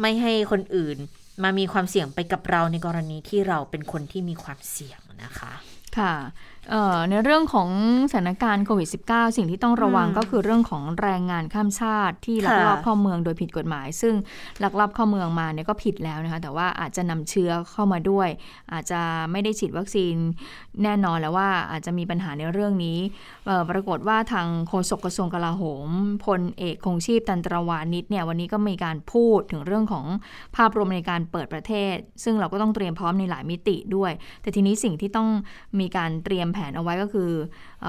[0.02, 0.98] ไม่ให้คนอื่น
[1.44, 5.54] มามีความเสี่ยงไปกับเราในกรณีที่เราเป็นคนที่มีความเสี่ยงนะคะ
[5.98, 6.14] ค่ะ
[7.10, 7.70] ในเรื่องของ
[8.12, 14.16] สถานการณ์โควิด -19 สิ่งที่ต้องระวังก็คือเรื่องของแรงงานข้ามชาติที่ลักลอบเข้าเมืองโดยผิดกฎหมาย ซึ่ง
[14.64, 18.30] ลักลอบเข้าเมืองมาเนี่ยก็ผิดแล้วนะคะ แต่ว่าอาจจะนำเชื้อเข้ามาด้วย
[18.74, 19.02] อาจจะ
[19.32, 20.16] ไม่ได้ฉีดวัคซีน
[20.84, 22.98] แน่นอนแล้วว่าอาจจะมีปัญหาในเรื่องนี้
[23.70, 25.88] ปรากฏว่าทางโฆษกกระทรวงกลาโหม
[26.26, 30.06] พลเอกคงชีพตันตรวานิชเนี่ยวันนี้ก็มีการพูดถึงเรื่องของ
[30.56, 35.30] ภาพรวมในการเปิดประเทศ ซึ่งเราก็ต้องเตรียมพร้อมในหลายมิติด้วย แต่ทีนี้สิ่งที่ต้อง
[35.80, 37.32] มีการเตรียมแผผนเอาไว้ก็คือ
[37.86, 37.88] อ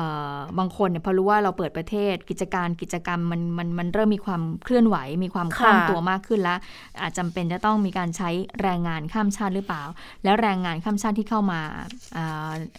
[0.58, 6.58] บางคนเนี่ยพอรู้ว่าเราเปิดประเทศกิจการกิจกรรมมันมันมันเริ่มมีความเคลื่อนไหว มีความคล่องตัวมากขึ้นแล้ว
[7.00, 8.30] อาจจำเป็นจะต้องมีการใช้
[8.62, 9.82] แรงงานข้ามชาติหรือเปล่า
[10.24, 11.60] แล้วแรงงานข้ามชาติที่เข้ามา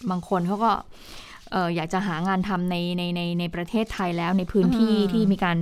[0.10, 0.71] บางคนเขาก็
[1.76, 5.58] อยากจะหางานทำในในในในประเทศไทยแล้วในพื้นที่ที่มีการ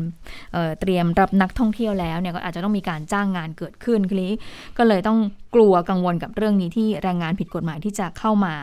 [0.54, 4.32] เเตรียมรับนักท่องเที่ยวแล้วเนี่ยก็อาจจะต้องมีการจ้างงานเกิดขึ้นคือ
[4.78, 5.20] ก็เลยต้อง
[5.56, 8.54] กลัวกังวลกับเรื่องนี้ที่แรงงานผิดกฎหมายที่จะเข้ามา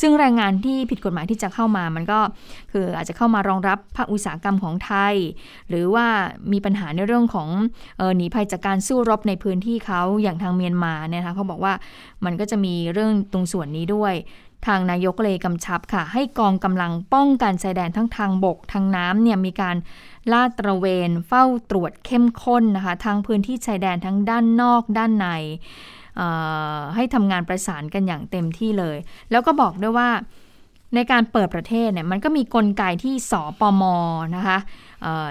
[0.00, 2.20] ซึ่งแรงงานที่ผิดกฎหมายที่จะเข้ามา มันก็
[2.72, 5.14] คืออาจจะเข้ามารองรับภาคอุตสาหกรรมของไทย
[5.68, 6.06] หรือว่า
[6.52, 7.48] มีปัญหาในเรื่องของ
[8.16, 11.72] หนีภัยจากการสู้รบในพื้นที่เขาอย่างทางเมียนมาเนี่ยนะคะเขาบอกว่า
[12.24, 14.14] มันก็จะมีเรื่องตรงส่วนนี้ด้วย
[14.66, 19.76] ทางนายกเลยกำชับค่ะ ให้กองกำลังป้องกันชายแดนทั้งทางบกทางน้ำเนี่ยมีการ
[20.32, 25.26] ลาดตระเวนเฝ้าตรวจเข้มข้นนะคะทางพื้นที่ชายแดนทั้งด้านนอกด้านใน
[26.94, 28.96] ให้ทำงานประสานกันอย่างเต็มที่เลย
[29.30, 30.10] แล้วก็บอกด้วยว่า
[30.94, 33.82] ในการเปิดประเทศเนี่ยมันก็มีกลไกที่สปม
[34.36, 34.58] นะคะ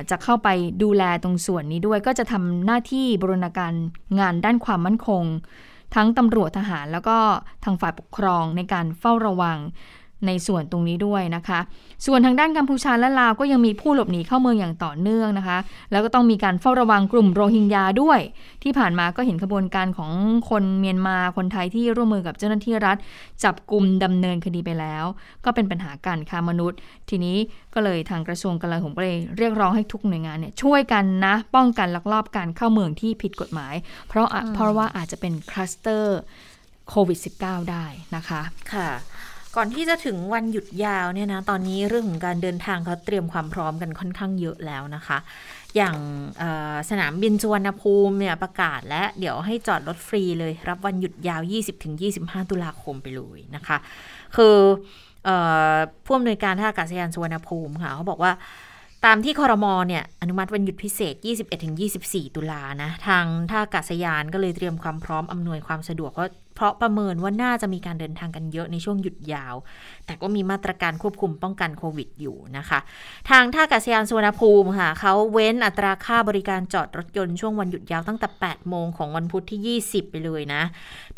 [0.10, 0.50] จะเข้าไป
[0.84, 3.74] ดูแลตรงส่วนนี้ด้วย ก็จะทำหน้าที่บรณาการ
[4.20, 5.24] งานด้านความมั่นคง
[5.96, 7.18] ทั้งตำรวจทหารแล้วก็
[7.64, 9.58] ทางฝ่ายปกครองในการเฝ้าระวัง
[10.28, 11.60] ในส่วนตรงนี้ด้วยนะคะ
[12.06, 15.58] ส่วนทางด้านกัมพูชาและลาวก็ยังมีผู้หลบหนีเข้าเมืองอย่างต่อเนื่องนะคะ
[15.92, 18.20] แล้วก็ต้องมีการเฝ้าระวังกลุ่มโรฮิงญาด้วย
[18.64, 20.12] ที่ผ่านมาก็เห็นขบวนการของ
[20.50, 22.98] คนเมียนมาคนไทยที่ร่วมมือกับเจ้าหน้าที่รัฐ
[23.44, 25.06] จับกลุ่มดำเนินคดีไปแล้ว
[25.46, 26.78] ก็เป็นปัญหาการค้ามนุษย์
[27.10, 27.38] ทีนี้
[27.74, 33.76] ก็เลยทางกระทรวงกลาโหมก็เลยเรียกร้องให้ทุกหน่วยงานเนี่ยช่วยกันนะป้องกันลักลอบการเข้าเมืองที่ผิดกฎหมาย
[34.10, 36.20] เพราะเพราะว่าอาจจะเป็นคลัสเตอร์
[36.90, 37.86] โควิด -19 ได้
[38.16, 38.42] นะคะ
[38.74, 38.90] ค่ะ
[39.56, 45.18] ก่อนที่จะถึงวันหยุดยาวเนี่ยนะ ตอนนี้เรื่องของการเดินทางเขาเตรียมความพร้อมกันค่อนข้างเยอะแล้วนะคะ
[45.76, 45.96] อย่าง
[46.90, 51.42] สนามบินสุวรรณภูมิเนี่ยประกาศและเดี๋ยวให้จอดรถฟรีเลย รับวันหยุดยาว
[51.96, 53.78] 20-25 ตุลาคมไปเลยนะคะ
[54.36, 54.56] คือ
[56.06, 58.32] ผู้อำนวยการท่าอากาศยานสุวรรณภูมิค่ะเขาบอกว่า
[59.06, 61.16] ตามที่คอรมอเนี่ยอนุมัติวันหยุดพิเศษ
[61.76, 69.56] 21-24 ตุลานะ ทางท่าอากาศยานก็เลยเตรียมความพร้อมอำนวยความสะดวกเพราะ เพราะประเมินว่าน่าจะมีการเดินทางกันเยอะในช่วงหยุดยาว
[70.06, 72.80] แต่ก็มีมาตรการควบคุมป้องกันโควิดอยู่นะคะ
[73.30, 80.62] ทางท่าอากาศยานสุวรรณภูมิค่ะเขาเว้นอัตราค่าบริการจอดรถยนต์ช่วงวันหยุดยาวตั้งแต่ 8 โมงของวันพุธที่ 20 ไปเลยนะ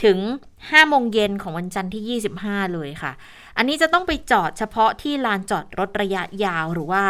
[0.03, 0.17] ถึง
[0.55, 3.11] 5 โมงเย็นของวันจันทร์ที่ 25 เลยค่ะ
[3.57, 7.03] อันนี้จะต้องไปจอดเฉพาะที่ลานจอดรถระยะยาวหรือว่า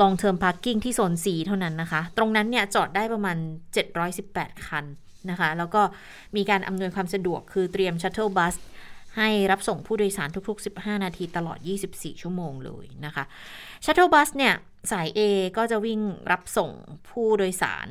[0.00, 3.36] long term parking ที่โซน C เท่านั้นนะคะ ตรงนั้นเนี่ยจอดได้ประมาณ
[4.02, 4.86] 718 คัน
[5.30, 5.82] นะคะ แล้วก็
[6.36, 8.54] มีการอำนวยความสะดวกคือเตรียม shuttle bus
[9.16, 11.58] ให้รับส่งผู้โดยสารทุก ๆ 15 นาทีตลอด
[11.90, 13.24] 24 ชั่วโมงเลยนะคะ
[13.84, 14.54] shuttle bus เนี่ย
[14.90, 15.20] สาย A
[15.56, 16.70] ก็จะวิ่งรับส่ง
[17.08, 17.88] ผู้โดยสาร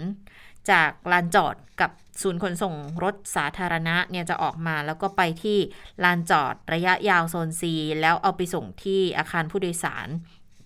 [0.72, 5.58] จากลานจอดกับศูนย์ขนส่งรถสาธารณะเนี่ยจะออกมาแล้วก็ไปที่
[6.04, 7.64] ลานจอดระยะยาวโซน C
[8.02, 10.08] แล้วเอาไปส่งที่อาคารผู้โดยสาร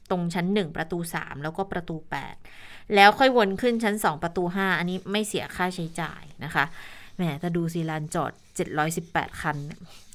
[0.10, 1.96] ตรงชั้น 1 ประตู 3 แล้วก็ประตู
[2.36, 6.66] 8 แล้วค่อยวนขึ้นชั้น 2 ประตู 5 อันนี้ไม่เสียค่าใช้จ่ายนะคะ
[7.16, 8.32] แหมจะดูสิลานจอด
[8.86, 9.58] 718 คัน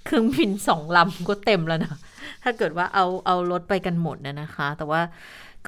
[0.05, 1.97] เครื่องบินสองลำก็เต็มแล้วนะ
[2.43, 5.01] ถ้าเกิดว่าเอาเอารถไปกันหมดนะนะคะ แต่ว่า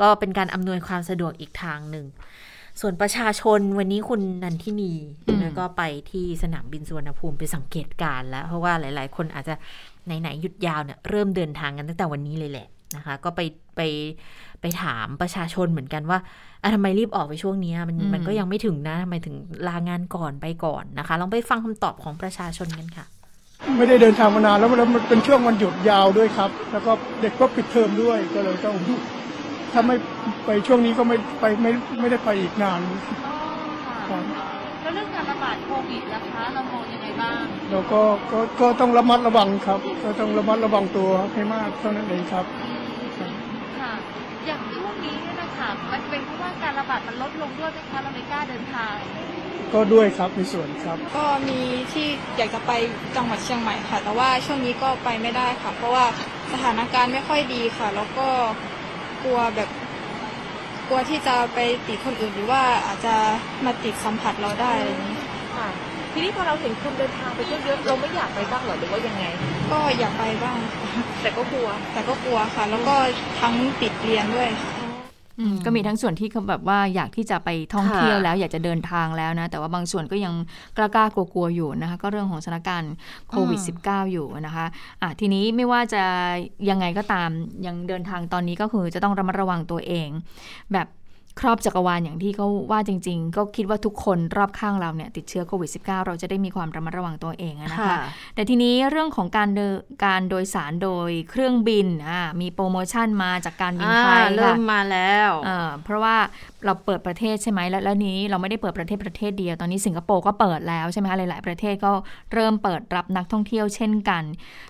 [0.00, 2.06] ก็เป็นการอำนวยความสะดวกอีกทางหนึ่ง
[2.80, 4.92] ส่วนประชาชนวันนี้คุณนันทินี
[5.42, 9.54] นะก็ไปที่สนามบินสุวรรณภูมิไปสังเกตการแล้ว เพราะว่าหลาย ๆ คนอาจจะ
[10.06, 12.66] ไหน ๆ หยุดยาวเนี่ยเริ่มเดินทางกันตั้งแต่วันนี้เลยแหละ
[12.96, 13.40] นะคะ ก็ไป
[13.76, 13.80] ไป
[14.60, 16.18] ไปถามประชาชนเหมือนกันว่า
[16.62, 19.36] อะทำไมรีบออกไปช่วงนี้มันมันก็ยังไม่ถึงนะทำไมถึง
[19.68, 23.06] ลางานก่อนไปก่อนนะคะ ลองไปฟังคำตอบของประชาชนกันค่ะ
[23.76, 28.76] ไม่ได้เดินทางมานานแล้วมันเป็นช่วงวันหยุดยาวด้วยครับ แล้วก็เด็กก็ปิดเทอมด้วยก็เลยต้อง
[29.72, 29.96] ถ้าไม่
[30.46, 32.80] ไปช่วงนี้ก็ไม่ไปไม่ไม่ได้ไปอีกนาน
[34.82, 42.44] แล้วเรื่องการระบาดโควิดนะคะเรามองยังไงบ้างเราก็ก็ก็ต้องระมัดระวังครับ ก็ต้องระมัดระวังตัวให้มากเท่านั้นเองครับ
[43.80, 43.92] ค่ะ
[44.46, 45.55] อย่างช่วงนี้เนี่ยนะคะ
[45.92, 48.94] มันเป็นเพราะว่าการระบาดมันลดลงด้วยไหมคะเราไม่กล้าเดินทาง
[49.74, 51.60] ก็ด้วยครับในส่วนครับก็มี
[51.92, 52.72] ที่อยากจะไป
[53.16, 56.04] จังหวัดเชียงใหม่ค่ะ แต่ว่าช่วงนี้ก็ไปไม่ได้ค่ะ เพราะว่า
[56.52, 58.28] สถานการณ์ไม่ค่อยดีค่ะ แล้วก็
[59.22, 59.68] กลัวแบบ
[60.88, 63.14] กลัวที่จะไปติดคนอื่นหรือว่าอาจจะ
[63.64, 65.18] มาติดสัมผัสเราได้อะไรอย่างนี้
[65.56, 65.68] ค่ะ
[66.12, 69.24] ทีนี้พอเราเห็นคนเดินทางไปเยอะๆเราไม่อยากไปบ้างหรอหรือว่ายังไง
[69.72, 70.58] ก็อยากไปบ้าง
[71.22, 72.94] แต่ก็กลัว แต่ก็กลัวค่ะ แล้วก็
[73.40, 74.75] ทั้งติดเรียนด้วยค่ะ
[75.64, 80.34] ก็มีทั้งส่วนที่เขาแบบว่าอยากที่จะไปท่องเที่ยวแล้ว อยากจะเดินทางแล้วนะ แต่ว่าบางส่วนก็ยัง
[80.76, 82.92] กล้ากล้ากลัวๆอยู่นะคะ ก็เรื่องของสถานการณ์
[83.30, 86.02] โควิด -19 อยู่นะคะะทีนี้ไม่ว่าจะ
[86.70, 87.30] ยังไงก็ตาม
[87.66, 90.08] ยังเดินทางตอนนี้ก็คือจะต้องระมัดระวังตัวเอง
[90.72, 90.86] แบบ
[91.40, 97.96] ครอบจักรวาลอย่างที่เขาว่าจริง ๆ ก็คิดว่าทุกคนรอบข้างเราเนี่ยติดเชื้อโควิด -19 เราจะได้มีความระมัดระวังตัวเองนะคะ
[98.34, 99.48] แต่ทีนี้เรื่องของการ
[100.04, 101.86] การโดยสารโดยเครื่องบิน
[102.40, 105.30] มีโปรโมชั่นมาจากการบินไทยเริ่มมาแล้ว
[105.84, 106.16] เพราะว่า
[106.66, 111.92] เราเปิดประเทศใช่ไหมแล้วแล้วนี้เราไม่ได้เปิดประเทศประเทศเดียวตอนนี้สิงคโปร์ก็เปิดแล้วใช่ไหมคะหลาย ๆ ประเทศก็
[112.32, 114.22] เริ่มเปิดรับนักท่องเที่ยวเช่นกัน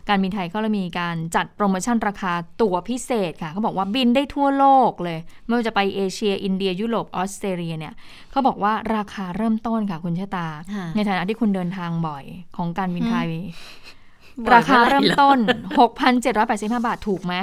[0.09, 7.95] การบินไทยก็เลยมีการจัดโปรโมชั่นราคาตั๋วพิเศษค่ะเขาบอกว่าบินได้ทั่วโลกเลยไม่ว่าจะไปเอเชีย อินเดีย ยุโรปออสเตรเลียเนี่ย
[8.31, 10.49] เขาบอกว่าราคาเริ่มต้นค่ะคุณชะตา
[10.95, 12.25] ในฐานะที่คุณเดินทางบ่อย
[12.57, 13.29] ของการบินไทย
[14.55, 15.39] ราคาเริ่มต้น
[16.13, 17.35] 6,785 บาทถูกไหม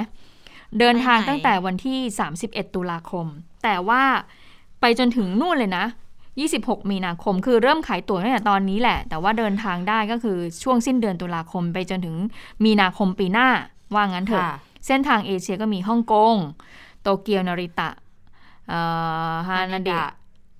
[0.78, 1.98] เดินทางตั้งแต่วันที่
[2.36, 3.26] 31 ตุลาคม
[3.64, 4.02] แต่ว่า
[4.86, 5.86] ไปจนถึงนู่นเลยนะ
[6.38, 12.16] 26 มีนาคม คือเริ่มขายตั๋วตั้งแต่ตอนนี้แหละ แต่ว่าเดินทางได้ก็คือช่วงสิ้นเดือนตุลาคม ไปจนถึง
[12.64, 13.48] มีนาคมปีหน้า
[13.94, 14.44] ว่างั้นเถอะ
[14.86, 16.34] เส้นทางเอเชียก็มีฮ่องกง
[17.02, 17.90] โตเกียวนาริตะ
[19.48, 20.00] ฮานาเดะ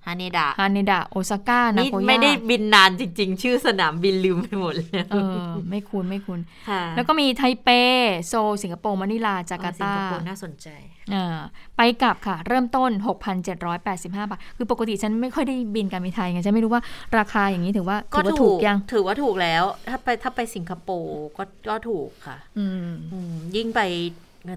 [0.07, 6.39] ฮาเนดะฮาเนดะโอซาก้านานี่โกย่าไม่ได้บินนานจริง ๆ ชื่อสนามบินลืมไปหมดเลยเออไม่คุ้นไม่คุ้น
[6.69, 7.69] ค่ะแล้วก็มีไทเป
[8.27, 10.67] โซลสิงคโปร์มะนิลาจาการ์สิงตาคโปร์น่าสนใจ
[11.13, 11.39] อ่า
[11.77, 12.91] ไปกลับค่ะ เริ่มต้น
[13.55, 16.81] 6,785 บาท คือปกติฉันไม่ค่อยได้บินการบินไทยไงฉันไม่รู้ว่า
[17.17, 23.81] ราคาอย่างนี้ถือว่าก็ถือว่าถูถูกกยัง ถือว่าถูกแล้ว ถ้าไปถ้าไปสิงคโปร์ก็ก็ถูกค่ะ อืมอืมยิ่งไป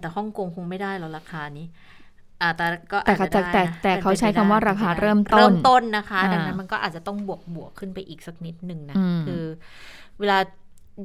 [0.03, 1.98] แต่ฮ่องกงคงไม่ได้แล้วราคานี้อ่า
[2.57, 9.45] แต่ก็แต่อาจจะแต่ได้แต่นะแต่เขาป็นไปใช้คำว่าได้ราคาป็นไปได้เริ่มต้นเริ่มต้นนะคะอ่าดังนั้นมันก็อาจจะต้องบวกบวกขึ้นไปอีกสักนิดหนึ่งนะอืมคือ
[10.19, 10.39] เวลา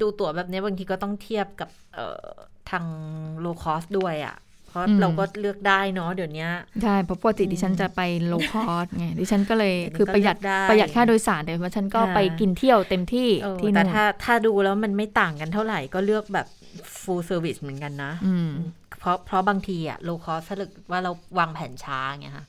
[0.02, 2.26] ดูตั๋วแบบนี้บางทีก็ต้องเทียบกับเอ่อ
[2.70, 2.86] ทาง
[3.40, 4.36] โลคอสด้วยอะ่ะ
[4.74, 6.48] เพราะเราก็เลือกได้เนาะเดี๋ยวนี้
[6.84, 16.48] ใช่เพราะปกติดิฉันจะไปโลคอสไงดิฉันก็เลยเดี๋ยวนี้คือประหยัดก็เลือกได้ประหยัดค่าโดยสารแต่ว่าฉันก็อ่าไปกินเที่ยวเต็มที่เออที่แต่นู่นถ้าถ้าดูแล้วมันไม่ต่างกันเท่าไหร่ก็เลือกแบบ
[17.04, 18.52] full service เหมือนกันนะอืม
[19.00, 22.48] เพราะเพราะบางทีอะโลคอสถ้าเกิดว่าเราวางแผนช้าไงค่ะ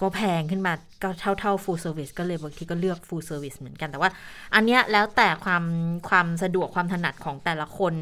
[0.00, 4.10] ก็แพงขึ้นมาก็เท่าเท่า full service ก็เลยบางทีก็เลือก full service เหมือนกันแต่ว่า
[4.54, 5.64] อันเนี้ยแล้วแต่ความ
[6.08, 7.94] ความสะดวกความถนัดของแต่ละคน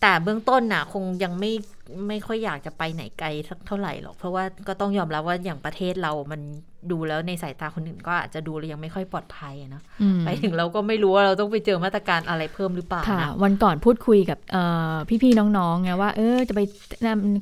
[0.00, 1.52] แต่เบื้องต้นน่ะ คงยังไม่
[2.08, 6.40] ไม่ค่อยอยากจะไปไหนไกลสักเท่าไหร่หรอก เพราะว่าก็ต้องยอมรับว่าอย่างประเทศเรามัน
[6.90, 16.60] ดูแล้วในสายตาคนอื่นก็อาจจะดูแล้วยังไม่ค่อยปลอดภัยอะเนอะอืมไปถึงเราก็ไม่รู้ว่าเราต้องไปเจอมาตรการอะไรเพิ่มหรือเปล่าค่ะนะวันก่อนพูดคุยกับเอ่อพี่ๆน้องๆไงว่า เออจะไป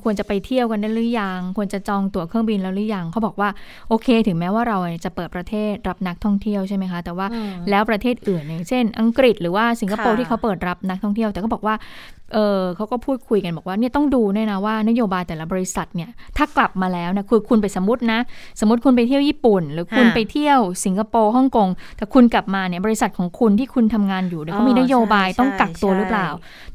[0.04, 3.48] ควรจะไปเที่ยวกันได้หรือยัง ควรจะจองตั๋วเครื่องบินแล้วหรือยังเขาบอกว่า
[3.88, 11.74] โอเค ถึงแม้ว่าเราจะเปิดประเทศรับนักท่องเที่ยวใช่ไหมคะ แต่ว่าอืมแล้วประเทศอื่นอย่างเช่น อังกฤษหรือว่าสิงคโปร์ค่ะที่เขาเปิดรับนักท่องเที่ยว แต่ก็บอกว่า
[12.34, 18.18] เออเขาก็พูดคุยกันบอกว่าเนี่ยต้องดูเนี่ยนะว่านโยบายแต่ละบริษัทเนี่ยถ้ากลับมาแล้วนะคือคุณไปสมมตินะ
[18.60, 26.28] สมมติคุณไปเที่ยวญี่ปุ่น หรือคุณค่ะไปเที่ยวสิงคโปร์ฮ่องกงแต่คุณกลับมาเนี่ยบริษัทของคุณที่คุณทำงานอยู่เนี่ยเขามีนโยบายใช่ต้องกักตัวใช่หรือเปล่า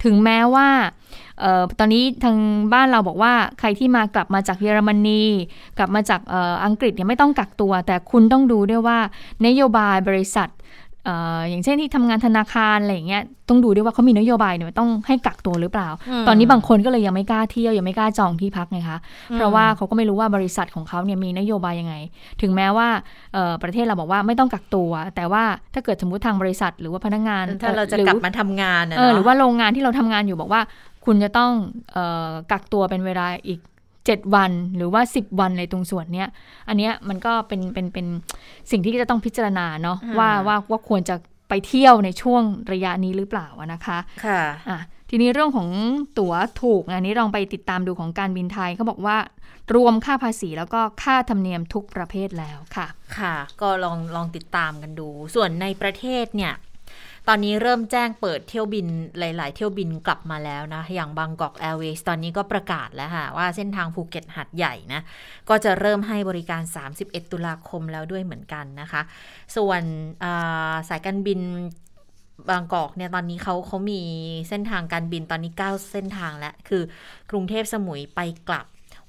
[0.03, 0.67] ถึงแม้ว่า
[1.39, 2.37] เอ่อตอนนี้ทาง
[2.73, 5.23] บ้านเราบอกว่าใครที่มากลับมาจากเยอรมนี
[5.77, 8.99] กลับมาจากเอ่ออังกฤษเนี่ยไม่ต้องกักตัว แต่คุณต้องดูด้วยว่า
[9.45, 15.89] นโยบายบริษัทเอ่ออย่างเช่นที่ทำงานธนาคารอะไรอย่างเงี้ยต้องดูด้วยว่าเขามีนโยบายเนี่ยต้องให้กักตัวหรือเปล่า
[16.21, 18.97] มตอนนี้บางคนก็เลยยังไม่กล้าเที่ยวยังไม่กล้าจองที่พักไงคะ
[19.35, 21.95] เพราะว่าเขาก็ไม่รู้ว่าบริษัทของเขาเนี่ยมีนโยบายยังไง
[22.41, 22.87] ถึงแม้ว่า
[23.33, 30.61] เอ่อประเทศเราบอกว่าไม่ต้องกักตัว แต่ว่าถ้าเกิดสมมติทางบริษัท หรือว่าพนักงานถ้าเราจะหอกลับมาทำงานนะเออเนะหรือว่าโรงงานที่เราทำงานอยู่บอกว่า
[31.05, 31.51] คุณจะต้อง
[31.91, 31.97] เอ
[32.29, 33.59] อกักตัวเป็นเวลาอีก
[34.07, 36.27] 7 วันหรือว่า 10 วันในตรงส่วนเนี้ย
[36.67, 38.07] อันเนี้ยมันก็เป็นเป็นเป็น
[38.71, 41.15] สิ่งที่จะต้องพิจารณาเนาะอ่าว่าว่าว่าควรจะ
[41.49, 45.69] ไปเที่ยวในช่วงระยะนี้หรือเปล่าอะนะคะค่ะอะทีนี้เรื่องของ
[46.19, 49.17] ตั๋วถูกอันนี้ลองไปติดตามดูของการบินไทยเขาบอกว่า
[49.75, 52.87] รวมค่าภาษีแล้วก็ค่าธรรมเนียมทุกประเภทแล้วค่ะ
[53.17, 56.53] ค่ะ ก็ลองลองติดตามกันดู ส่วนในประเทศเนี่ย
[57.27, 58.87] ตอนนี้เริ่มแจ้งเปิดเที่ยวบิน
[59.19, 65.01] หลาย ๆ เที่ยวบินกลับมาแล้วนะ อย่างบางกอกแอร์เวย์ตอนนี้ก็ประกาศแล้วค่ะ ว่าเส้นทางภูเก็ตหัดใหญ่นะ
[65.49, 66.61] ก็จะเริ่มให้บริการ
[66.97, 69.01] 31 ตุลาคมแล้วด้วยเหมือนกันนะคะ
[69.55, 71.39] ส่วนาสายการบิน
[72.49, 74.01] บางกอกเนี่ยตอนนี้เขาเขามี
[74.49, 76.83] เส้นทางการบินตอนนี้ 9 เส้นทางแล้ว คือ
[77.31, 78.65] กรุงเทพสมุยไปกลับ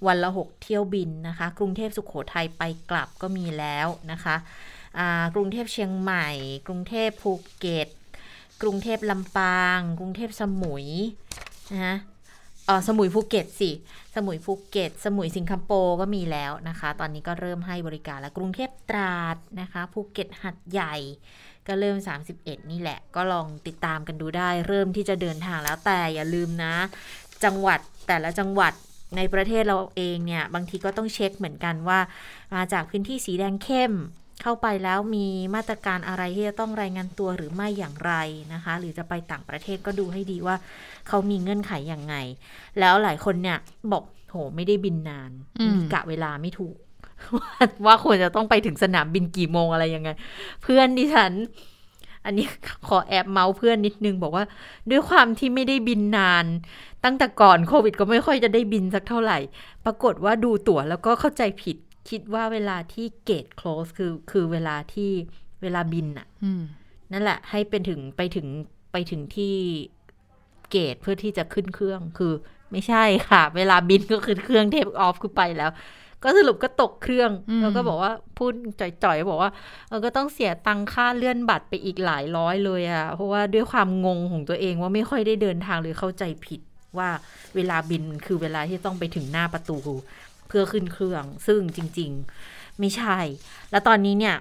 [0.07, 4.37] วันละ 6 เที่ยวบินนะคะ กรุงเทพสุขโขทัยไปกลับก็มีแล้วนะคะ
[5.35, 6.29] กรุงเทพเชียงใหม่
[6.67, 7.89] กรุงเทพภูเก็ต
[8.63, 10.87] กรุงเทพลำปาง กรุงเทพสมุย
[11.73, 11.97] นะคะ
[12.67, 13.71] เออสมุยภูเก็ตสิ
[14.15, 20.95] สมุยภูเก็ต สมุยสิงคโปร์ก็มีแล้วนะคะ ตอนนี้ก็เริ่มให้บริการแล้ว กรุงเทพตราดนะคะ ภูเก็ตหัดใหญ่
[21.67, 21.97] ก็เริ่ม
[22.35, 26.75] 31 นี่แหละ ก็ลองติดตามกันดูได้ เริ่มที่จะเดินทางแล้วแต่อย่าลืมนะ
[27.45, 28.73] จังหวัดแต่ละจังหวัด
[29.17, 31.99] ในประเทศเราเองเนี่ย บางทีก็ต้องเช็คเหมือนกันว่า
[32.55, 33.93] มาจากพื้นที่สีแดงเข้ม
[34.43, 38.13] เข้าไปแล้วมีมาตรการอะไรที่จะต้องรายงานตัวหรือไม่อย่างไร
[38.55, 40.57] นะคะ หรือจะไปต่างประเทศก็ดูให้ดีว่า
[41.09, 42.15] เขามีเงื่อนไขอย่างไง
[42.81, 43.59] แล้วหลายคนเนี่ย
[43.93, 46.77] บอกโหไม่ได้บินนานอืมกะเวลาไม่ถูก
[47.37, 47.53] ว่า
[47.87, 50.11] ว่าควรจะต้องไปถึงสนามบินกี่โมงอะไรยังไง
[50.63, 51.33] เพื่อนดิฉัน
[52.25, 52.47] อันนี้
[52.89, 54.45] ขอแอบเมาส์เพื่อนนิดนึงบอกว่า
[54.91, 56.47] ด้วยความที่ไม่ได้บินนาน
[57.05, 59.39] ตั้งแต่ก่อนโควิด ก็ไม่ค่อยจะได้บินสักเท่าไหร่
[59.85, 61.77] ปรากฏว่าดูตั๋วแล้วก็เข้าใจผิด
[62.11, 65.11] คิดว่าเวลาที่เกต close คือคือเวลาที่
[65.63, 66.63] เวลาบินอะอืม
[67.13, 68.47] นั่นแหละ ให้เป็นถึงไปถึง
[68.93, 69.55] ไปถึงที่
[70.71, 72.33] เกตเพื่อที่จะขึ้นเครื่องคือ
[72.73, 75.71] ไม่ใช่ค่ะ เวลาบินก็ขึ้นเครื่องเทปออฟคือไปแล้ว
[76.23, 79.51] ก็สรุปก็ตกเครื่องอืมแล้วก็บอกว่าพูดจ่อยๆ บอกว่า
[79.89, 86.61] เออก็ต้องเสียตังค่าเลื่อนบัตรไปอีกหลายร้อยเลยอะเพราะว่าด้วยความงงของตัวเองว่าไม่ค่อยได้เดินทางหรือเข้าใจผิด
[86.99, 87.09] ว่า
[87.55, 89.77] เวลาบินมันคือเวลาที่ต้องไปถึงหน้าประตู
[90.55, 92.11] เพื่อขึ้นเครื่อง ซึ่งจริง
[92.47, 93.19] ๆ ไม่ใช่
[93.71, 94.37] แล้วตอนนี้เนี่ย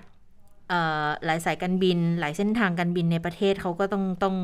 [1.25, 4.35] หลายสายการบิน หลายเส้นทางการบินในประเทศเขาก็ต้องต้อง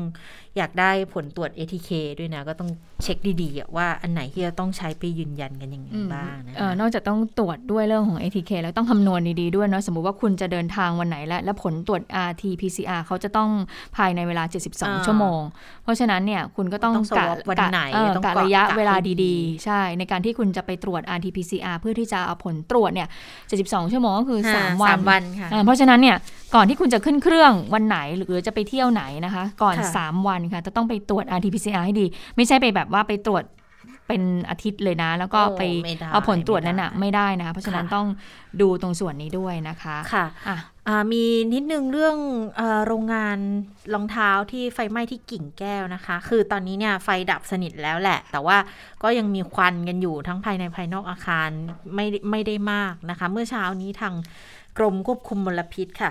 [0.56, 2.70] อยากได้ผลตรวจ ATK ด้วยนะ ก็ต้อง
[3.02, 13.50] เช็คดีๆ ว่าอันไหนที่จะต้องใช้ไปยืนยันกันยังไงบ้างนะนอกจากต้องตรวจด้วยเรื่องของ ATK แล้วต้องคำนวณดีๆด้วยเนาะสมมุติว่าคุณจะเดินทางวันไหนแล้วและผลตรวจ RT PCR เขาจะต้อง
[13.96, 15.40] ภายในเวลา 72 ชั่วโมง
[15.82, 17.80] เพราะฉะนั้นเนี่ยคุณก็ต้องกะวันไหน
[18.24, 23.08] กะระยะเวลาดีๆ ใช่ ในการที่คุณจะไปตรวจ RT PCR เพื่อที่จะเอาผลตรวจเนี่ย
[23.50, 26.09] 72 ชั่วโมงก็คือ 3 วันวันค่ะเพราะฉะนั้นเนี่ย
[26.54, 33.44] ก่อนที่คุณจะขึ้นเครื่องวันไหนหรือจะไปเที่ยวไหนนะคะ ก่อน 3 วันค่ะ จะต้องไปตรวจ RT-PCR ให้ดี ไม่ใช่ไปแบบว่าไปตรวจ
[34.08, 35.62] เป็นอาทิตย์เลยนะ แล้วก็ไป
[36.12, 38.06] เอาผลตรวจนั้นอะไม่ได้นะคะเพราะฉะนั้นต้อง
[38.60, 40.56] ดูตรงส่วนนี้ด้วยนะคะค่ะอะ
[41.12, 42.16] มีนิดนึงเรื่อง
[42.60, 43.38] อโรงงาน
[43.94, 48.56] รองเท้าที่ไฟไหม้ที่กิ่งแก้วนะคะ คือตอนนี้เนี่ยไฟดับสนิทแล้วแหละ แต่ว่า
[49.02, 51.48] ก็ยังมีควันกันอยู่ทั้งภายในภายนอกอาคาร
[51.94, 54.14] ไม่ไม่ได้มากนะคะ เมื่อเช้านี้ทาง
[54.78, 56.10] กรมควบคุมมลพิษค่ะ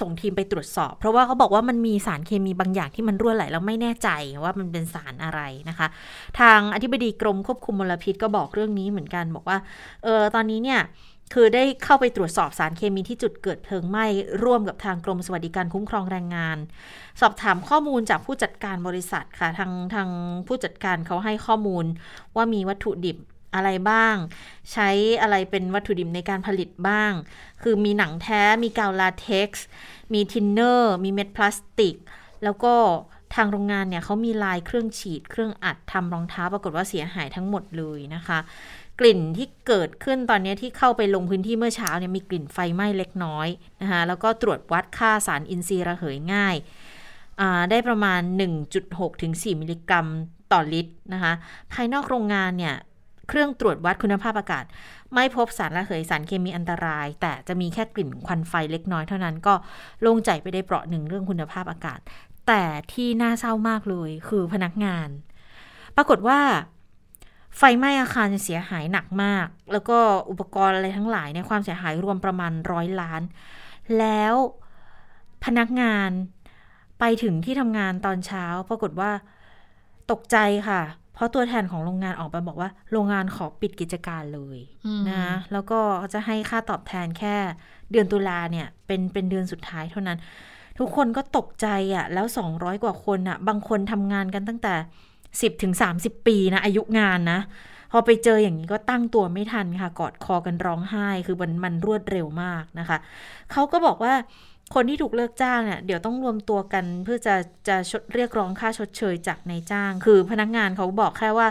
[0.00, 4.08] ส่งทีมไปตรวจสอบ เพราะว่าเขาบอกว่ามันมีสารเคมีบางอย่างที่มันรั่วไหลแล้วไม่แน่ใจ
[4.42, 5.86] ว่ามันเป็นสารอะไรนะคะ
[6.40, 9.58] ทางอธิบดีกรมควบคุมมลพิษก็บอกเรื่องนี้เหมือนกันบอกว่า
[10.04, 10.80] เออตอนนี้เนี่ย
[11.34, 14.04] คือได้เข้าไปตรวจสอบสารเคมีที่จุดเกิดเพลิงไหม้
[14.44, 16.58] ร่วมกับทางกรมสวัสดิการคุ้มครองแรงงาน
[17.20, 20.08] สอบถามข้อมูลจากผู้จัดการบริษัทค่ะทางทาง
[20.46, 21.84] ผู้จัดการเขาให้ข้อมูล
[22.36, 23.16] ว่ามีวัตถุดิบ
[23.54, 24.14] อะไรบ้าง
[24.72, 24.88] ใช้
[25.22, 27.12] อะไรเป็นวัตถุดิบในการผลิตบ้าง
[27.62, 29.66] คือมีหนังแท้ มีกาวลาเท็กซ์
[30.12, 31.96] มีทินเนอร์ มีเม็ดพลาสติก
[32.44, 32.74] แล้วก็
[33.34, 38.38] ทางโรงงานเนี่ยเขามีลายเครื่องฉีด เครื่องอัดทำรองเท้าปรากฏว่าเสียหายทั้งหมดเลยนะคะ
[39.00, 43.48] กลิ่นที่เกิดขึ้นตอนนี้ที่เข้าไปลงพื้นที่เมื่อเช้าเนี่ยมีกลิ่นไฟไหม้เล็กน้อย
[43.82, 46.56] นะคะแล้วก็ตรวจวัดค่าสารอินทรีย์ระเหยง่าย
[47.70, 48.20] ได้ประมาณ
[48.72, 50.06] 1.6 ถึง 4 มิลลิกรัม
[50.52, 51.32] ต่อลิตรนะคะ
[51.72, 52.74] ภายนอกโรงงานเนี่ย
[53.28, 54.64] เครื่องตรวจวัดคุณภาพอากาศ
[55.14, 59.54] ไม่พบสารระเหยสารเคมีอันตราย แต่จะมีแค่กลิ่นควันไฟเล็กน้อยเท่านั้นก็
[60.00, 62.00] โล่งใจไปได้เปราะหนึ่งเรื่องคุณภาพอากาศ
[62.48, 65.08] แต่ที่น่าเศร้ามากเลยคือพนักงาน
[65.96, 66.40] ปรากฏว่า
[67.58, 69.98] ไฟไหม้อาคารเสียหายหนักมาก แล้วก็
[70.30, 73.22] อุปกรณ์อะไรทั้งหลายเนี่ยความเสียหายรวมประมาณร้อยล้าน
[73.98, 74.34] แล้ว
[75.44, 76.10] พนักงาน
[76.98, 79.10] ไปถึงที่ทำงานตอนเช้า ปรากฏว่า
[80.10, 80.36] ตกใจ
[80.68, 80.82] ค่ะ
[81.22, 84.58] ราะตัวแทนของโรงงานออกไปบอกว่า โรงงานขอปิดกิจการเลย
[85.10, 85.78] นะแล้วก็
[86.14, 87.36] จะให้ค่าตอบแทนแค่
[87.90, 90.18] เดือนตุลาเนี่ย เป็นเป็นเดือนสุดท้ายเท่านั้น
[90.78, 94.74] ทุกคนก็ตกใจอะ่ะ แล้ว 200 กว่าคนอะ่ะ บางคนทำงานกันตั้งแต่
[95.18, 97.40] 10ถึง30 ปีนะ อายุงานนะ
[97.92, 102.98] พอไปเจออย่างนี้ก็ตั้งตัวไม่ทันค่ะ กอดคอกันร้องไห้ คือมันมันรวดเร็วมากนะคะ
[103.52, 104.14] เขาก็บอกว่า
[104.74, 107.34] คนที่ถูกเลิกจ้างเนี่ยเดี๋ยวต้องรวมตัวกันเพื่อจะ
[107.68, 107.76] จะ
[108.14, 111.48] เรียกร้องค่าชดเชยจากนายจ้าง คือพนักงานเขาบอกแค่ว่า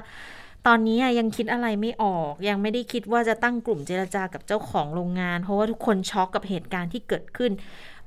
[0.67, 7.51] ตอนนี้ยังคิดอะไรไม่ออก ยังไม่ได้คิดว่าจะตั้งกลุ่มเจรจากับเจ้าของโรงงาน เพราะว่าทุกคนช็อกกับเหตุการณ์ที่เกิดขึ้น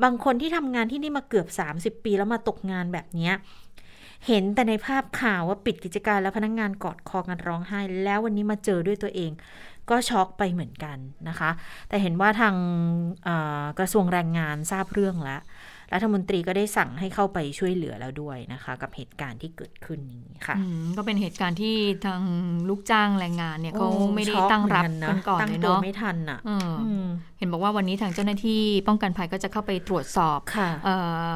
[0.03, 1.47] บางคนที่ทำงานที่นี่มาเกือบ
[1.97, 3.31] 30 ปีแล้วมาตกงานแบบนี้
[4.27, 9.31] เห็นแต่ในภาพข่าวว่าปิดกิจการแล้วพนักงงานกอดคอกันร้องไห้ แล้ววันนี้มาเจอด้วยตัวเอง
[9.91, 11.51] ก็ช็อกไปเหมือนกันนะคะ
[11.89, 12.55] แต่เห็นว่าทาง
[13.79, 15.41] กระทรวงแรงงานทราบเรื่องแล้ว
[15.95, 20.57] รัฐมนตรีก็ได้สั่งให้เข้าไปช่วยเหลือแล้วด้วยนะคะ กับเหตุการณ์ที่เกิดขึ้นนี้ค่ะ
[20.97, 21.77] ก็เป็นเหตุการณ์ที่
[22.07, 22.23] ทาง
[22.69, 26.41] ลูกจ้างแรงงานเนี่ยเขาไม่ได้ตั้งรับกันก่อนเลยเนาะไม่ทันอะ
[27.39, 30.39] เห็นบอกว่าวันนี้ทางเจ้าหน้าที่ป้องกันภัยก็จะเข้าไปตรวจสอบ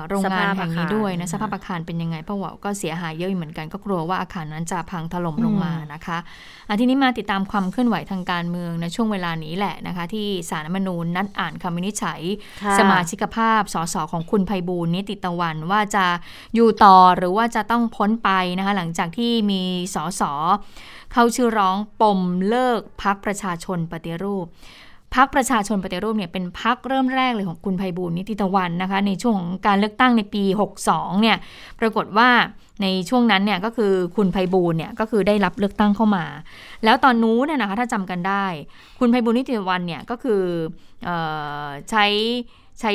[0.08, 6.18] โรงงานแห่งนี้ด้วยนะสภาพอาคารเป็นยังไงเพราะว่าก็เสียหายเยอะเหมือนกันก็กลัวว่าอาคารนั้นจะพังถล่มลงมานะคะ
[6.80, 12.20] ทีนี้มาติดตามความเคลื่อนไหวทางการเมืองในช่วงเวลานี้แหละนะคะ ที่สารมนูญนัดอ่านคำวินิจฉัย
[12.78, 16.04] สมาชิกภาพสสของคุณภัยบูลนิติตะวันว่าจะ
[16.54, 19.62] อยู่ต่อหรือว่าจะต้องพ้นไปนะคะหลังจากที่มี
[19.94, 20.22] สส
[21.12, 24.46] เข้าชื่อร้องปมเลิกพักประชาชนปฏิรูป
[25.16, 30.42] พักประชาชนปฏิรูปเนี่ยเป็นพักเริ่มแรกเลยของคุณภัยบูลนิติตะวันนะคะในช่วงของการเลือกตั้งในปี
[30.84, 31.36] 62เนี่ย
[31.80, 32.28] ปรากฏว่า
[32.82, 36.24] ในช่วงนั้นเนี่ยก็คือคุณภัยบูลเนี่ยก็คือได้รับเลือกตั้งเข้ามา
[36.84, 38.46] แล้วตอนนู้นเนี่ยนะคะถ้าจำกันได้
[38.98, 40.42] คุณภัยบูลนิติตะวันเนี่ยก็คือ
[41.08, 41.10] อ
[41.90, 42.04] ใช้
[42.80, 42.92] ใช้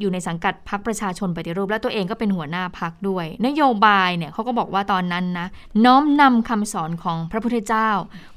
[0.00, 5.46] อยู่ในสังกัดพักประชาชนปฏิรูป และตัวเองก็เป็นหัวหน้าพักด้วย นโยบายเนี่ยเขาก็บอกว่าตอนนั้นนะ
[5.84, 7.88] น้อมนำคำสอนของพระพุทธเจ้า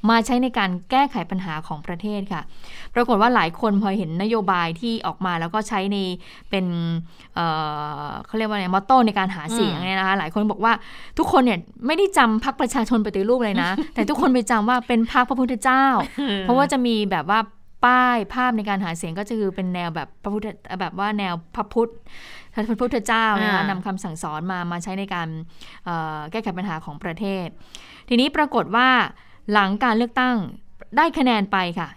[0.08, 2.42] มาใช้ในการแก้ไขปัญหาของประเทศค่ะ
[2.94, 5.96] ปรากฏว่าหลายคนพอเห็นนโยบายที่ออกมาแล้วก็ใช้ใน
[6.50, 6.64] เป็น
[7.34, 10.72] เเขาเรียกว่าไงมอตโต้ในการหาเสียงเนี่ยนะคะหลายคนบอกว่า
[11.18, 15.84] ทุกคนเนี่ยไม่ได้จำพักประชาชนปฏิรูปเลยนะ แต่ทุกคนไปจำว่าเป็นพักพระพุทธเจ้า
[16.42, 17.40] เพราะว่าจะมีแบบว่า
[17.84, 20.44] ป้ายภาพในการหาเสียงก็จะคือเป็นแนวแบบพระพุทธ
[20.80, 21.90] แบบว่าแนวพระพุทธ
[22.68, 25.28] พระพุทธเจ้านะคะนำคำสั่งสอนมามาใช้ในการ
[26.30, 27.46] แก้ไขปัญหาของประเทศ
[28.08, 28.88] ทีนี้ปรากฏว่า
[29.52, 30.36] หลังการเลือกตั้ง
[30.96, 31.88] ได้คะแนนไปค่ะ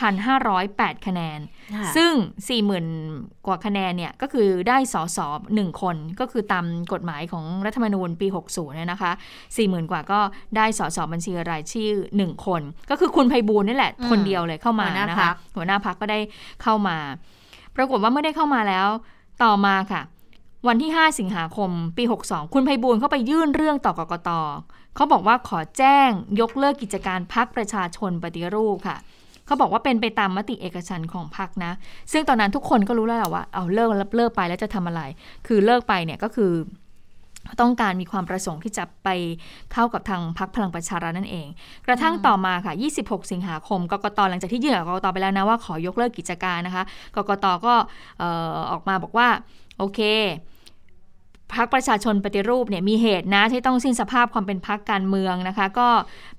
[0.00, 1.38] 45,508 คะแนน
[1.74, 2.12] ค่ะซึ่ง
[2.80, 5.18] 40,000 กว่าคะแนนเนี่ยก็คือได้สส
[5.54, 9.12] หนึ่งคนก็คือตามกฎหมายของรัฐธรรมนูญปี 60เนี่ยนะคะ
[9.56, 10.20] 40,000 กว่าก็
[10.56, 16.18] ได้สสบัญชีรายชื่อ 1 คน ก็คือคุณไพบูลย์นี่แหละอืมคนเดียวเลยเข้ามาหัวหน้านะพรรคะคหัวหน้าพักก็ได้
[16.62, 16.96] เข้ามา
[17.76, 18.86] ปรากฏว่าเมื่อได้เข้ามาแล้ว
[19.42, 20.02] ต่อมาค่ะ
[20.68, 24.30] วันที่ 5 สิงหาคมปี 62 คุณไพบูลย์เข้าไปยื่นเรื่องต่อกกต
[24.94, 28.96] เขาบอกว่าขอแจ้งยกเลิกกิจการพักประชาชนปฏิรูปค่ะ
[29.46, 31.72] เขาบอกว่าเป็นไปตามมติเอกฉันของพรรคนะ
[32.12, 35.02] ซึ่งตอนนั้นทุกคนก็รู้แล้วแหละว่าเอาเลิกเลิกไปแล้วจะทำอะไร
[35.46, 36.52] คือเลิกไปเนี่ยก็คือ
[37.60, 39.08] ต้องการมีความประสงค์ที่จะไป
[39.72, 41.46] เข้ากับทางพรรคพลังประชารัฐนั่นเอง
[41.86, 46.84] กระทั่งต่อมาค่ะ 26 สิงหาคม กกตหลังจากที่ยื่นกับกกตไปแล้วนะว่าขอยกเลิกกิจการนะคะ
[47.16, 47.74] กกตก็
[48.22, 48.24] อ
[48.72, 49.28] ออกมาบอกว่า
[49.78, 50.00] โอเค
[51.56, 55.88] พักประชาชนปฏิรูปเนี่ยมีเหตุนะที่ต้องสิ้นสภาพความเป็นพักการเมืองนะคะ ก็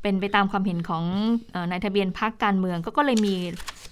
[0.01, 1.03] เป็นไปตามความเห็นของ
[1.72, 3.36] นายทะเบียนพักการเมือง ก็ก็เลยมี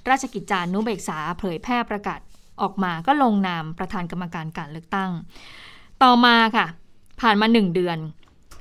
[0.09, 2.19] ราชกิจจานุเบกษาเผยแพร่ประกาศ
[2.61, 5.11] ออกมาก็ลงนามประธานกรรมการการเลือกตั้ง
[6.03, 6.65] ต่อมาค่ะ
[7.21, 7.97] ผ่านมา 1 เดือน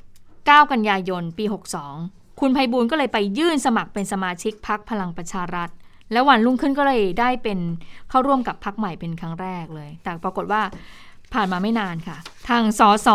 [0.03, 1.45] 9 กันยายน ปี
[1.93, 5.71] 62 คุณไพบูลก็เลยไปยื่นสมัครเป็นสมาชิกพักพลังประชารัฐ
[6.13, 7.59] แล้ววันรุ่งขึ้นก็เลยได้เป็น
[8.09, 10.63] เข้าร่วมกับพักใหม่เป็นครั้งแรกเลย แต่ปรากฏว่า
[11.35, 12.19] ผ่านมาไม่นานค่ะ
[12.49, 13.09] ทางสส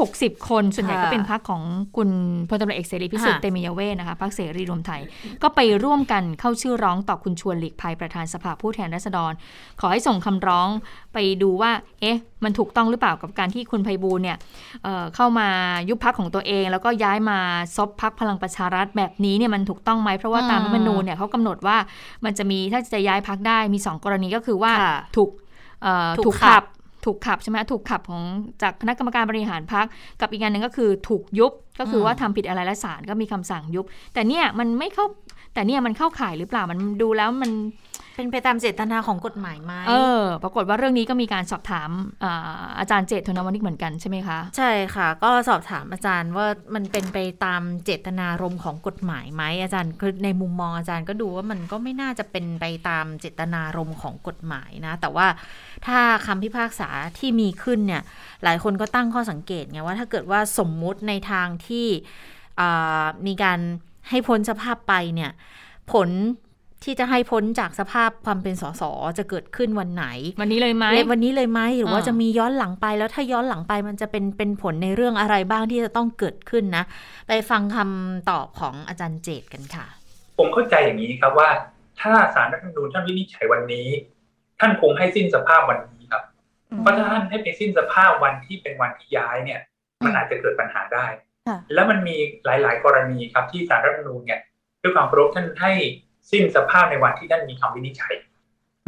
[0.00, 1.62] 60คน ส่วนใหญ่ค่ะก็เป็นพักของ
[1.96, 2.10] คุณ
[2.48, 5.00] พลตำรวจเอกเสรีพิสุทธิ์ค่ะเตมียเวทนะคะพักเสรีรวมไทย
[5.42, 9.32] ก็ไปร่วมกันเข้าชื่อร้องต่อคุณชวนหลีกภัยประธานสภาผู้แทนราษฎร
[9.80, 10.68] ขอให้ส่งคำร้อง
[11.14, 14.36] ไปดูว่า เอ๊ะ มันถูกต้องหรือเปล่ากับการที่คุณไพบูลย์เนี่ย
[14.84, 15.48] เอ่อเข้ามา
[15.88, 17.38] ยุบพักของตัวเอง แล้วก็ย้ายมา
[17.76, 21.76] ซบพักพลังประชารัฐแบบนี้เนี่ยมันถูกต้องไหมเพราะว่าตามรัฐธรรมนูญเนี่ยเขากำหนดว่า
[22.24, 25.30] มันจะมีถ้าจะย้ายพักได้มี 2 กรณีก็คือว่าค่ะถูก
[25.82, 26.64] เอ่อถูถูกกขัขับบ
[27.04, 28.22] ถูกขับใช่ไหมถูกขับของ
[28.62, 29.86] จากคณะกรรมการบริหารพัก
[30.20, 33.84] กับอีกงานหนึ่งก็คือถูกยุบก็คือว่าทำผิดอะไรและศาลก็มีคำสั่งยุบ
[34.14, 35.06] แต่เนี่ยมันไม่เข้า
[35.54, 37.52] แต่เนี่ยมันเข้าข่ายหรือเปล่ามันดูแล้วมัน
[38.16, 41.90] เป็นไปตามเจตนาของกฎหมายไหมเออ ปรากฏว่าเรื่องนี้ก็มีการสอบถาม
[42.24, 55.26] อาอาจารย์เจตธนวณิกเหมือนกันใช่ไหมคะ ใช่ค่ะ ก็สอบถามอาจารย์ว่ามันเป็นไปตามเจตนารมณ์ของกฎหมายไหมอาจารย์คือในมุมมองอาจารย์ก็ดูว่ามันก็ไม่น่าจะเป็นไปตามเจตนารมณ์ของกฎหมายนะ แต่ว่า
[55.86, 56.88] ถ้าคำพิพากษา
[57.18, 58.02] ที่มีขึ้นเนี่ย
[58.44, 61.86] หลายคนก็ตั้งข้อสังเกตไงว่าถ้าเกิดว่าสมมุติในทางที่
[62.60, 63.60] อ่ามีการ
[64.08, 65.30] ให้พ้นสภาพไปเนี่ย
[65.92, 66.08] ผล
[66.84, 68.82] ที่จะให้พ้นจากสภาพความเป็นสส
[69.18, 70.06] จะเกิดขึ้นวันไหน
[70.40, 76.84] วันนี้เลยไหมเล็วันนี้เลยไหมหรือว่าอ่าจะมีย้อนหลังไปแล้วถ้าย้อนหลังไปมันจะเป็นเป็นผลในเรื่องอะไรบ้างที่จะต้องเกิดขึ้นนะ
[77.28, 79.86] ไปฟังคำตอบของอาจารย์เจตกันค่ะ
[80.38, 81.48] ผมเข้าใจอย่างนี้ครับว่า
[82.00, 83.88] ถ้าสารรัฐธรรมนูญท่านวินิจฉัยวันนี้
[84.60, 86.22] ท่านคงให้สิ้นสภาพวันนี้ครับ
[86.80, 89.60] เพราะถ้าท่านให้ไปสิ้นสภาพวันที่เป็นวันที่ย้ายเนี่ย
[90.04, 91.31] มันอาจจะเกิดปัญหาได้ค่ะ
[91.74, 94.40] แล้วมันมีหลาย ๆ กรณีครับที่สารรัฐธรรมนูญเนี่ย
[94.82, 95.72] ด้วยความเคารพท่านให้
[96.30, 98.14] สิ้นสภาพในวันที่ท่านมีคำวินิจฉัย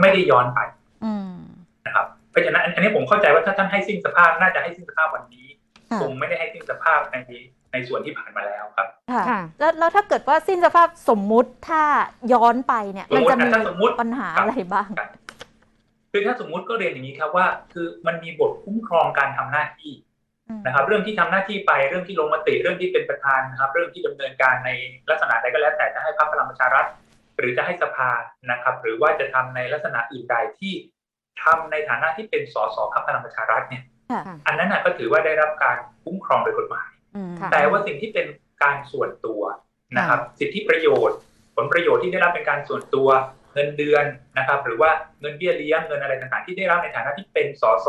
[0.00, 0.61] ไม่ได้ย้อนไป
[1.05, 1.34] อืม
[1.86, 5.46] นะครับเพราะฉะนั้นอันอันนี้ผมเข้าใจว่าถ้าท่านให้สิ้นสภาพน่าจะให้สิ้นสภาพวันนี้
[5.90, 7.16] ค่ะคงไม่ได้ให้สิ้นสภาพใน
[7.72, 11.82] ในส่วนที่ผ่านมาแล้วครับค่ะค่ะแล้วแล้วถ้าเกิดว่าสิ้นสภาพสมมุติถ้า
[12.32, 15.11] ย้อนไปเนี่ยสมมันมุติจะนะมีถ้าสมมุติปัญหาอะไรบ้างครับ
[16.12, 20.13] คือถ้าสมมุติก็เรียนอย่างนี้ครับว่า คือมันมีบทคุ้มครองการทำหน้าที่อืม
[20.66, 24.70] นะครับ เรื่องที่ทำหน้าที่ไปเรื่องที่ลงมติเรื่องที่เป็นประธานนะครับ เรื่องที่ดำเนินการใน
[25.11, 26.86] ลักษณะใดก็แล้วแต่จะให้พรรคพลังประชารัฐ
[27.38, 28.11] หรือจะให้สภา
[28.51, 30.72] นะครับ หรือว่าจะทำในลักษณะอื่นใดที่
[31.42, 38.26] ทำในฐานะที่เป็นสสพรรคพลังประชารัฐเนี่ยค่ะอันนั้นน่ะก็ถือว่าได้รับการคุ้มครองโดยกฎหมายอืมค่ะแต่ว่าสิ่งที่เป็น
[38.62, 39.42] การส่วนตัว
[39.97, 41.18] นะครับ สิทธิประโยชน์
[41.57, 43.09] ผลประโยชน์ที่ได้รับเป็นการส่วนตัว
[43.55, 44.05] เงินเดือน
[44.38, 44.90] นะครับ หรือว่า
[45.20, 47.88] เงินเบี้ยเลี้ยงเงินอะไรต่างๆ ที่ได้รับในฐานะที่เป็นสส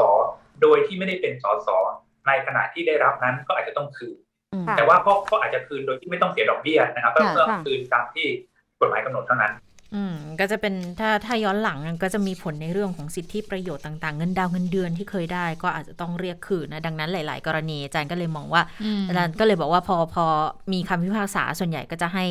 [0.61, 1.69] โดยที่ไม่ได้เป็นสส
[2.27, 4.17] ในขณะที่ได้รับนั้นก็อาจจะต้องคืน
[4.53, 8.25] อืมค่ะแต่ว่าก็ก็อาจจะคืนโดยที่ไม่ต้องเสียดอกเบี้ยนะครับก็ค่ะก็ค่ะคืนตามที่
[8.79, 9.53] กฎหมายกำหนดเท่านั้น
[9.95, 20.25] อืมก็จะเป็นถ้าถ้าย้อนหลังก็จะมีผลในเรื่องของสิทธิประโยชน์ต่างๆ เงินดาวเงินเดือนที่เคยได้ ก็อาจจะต้องเรียกคืนนะดังนั้นหลาย ๆ กรณีอาจารย์ก็เลยมองว่าอืมอาจารย์ก็เลยบอกว่าพอพอ
[20.73, 22.25] มีคำพิพากษาส่วนใหญ่ก็จะให้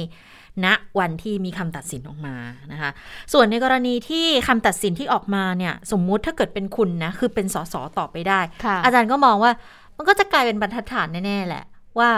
[0.65, 0.67] ณ
[0.99, 2.37] วันที่มีคำตัดสินออกมา
[2.73, 2.91] นะคะ
[3.33, 9.53] ส่วนในกรณีที่คำตัดสินที่ออกมาเนี่ย สมมุติถ้าเกิดเป็นคุณนะ คือเป็นสสต่อไปได้ค่ะอาจารย์ก็มองว่า
[9.97, 11.65] มันก็จะกลายเป็นบรรทัดฐานแน่ๆแหละ
[11.99, 12.11] ว่า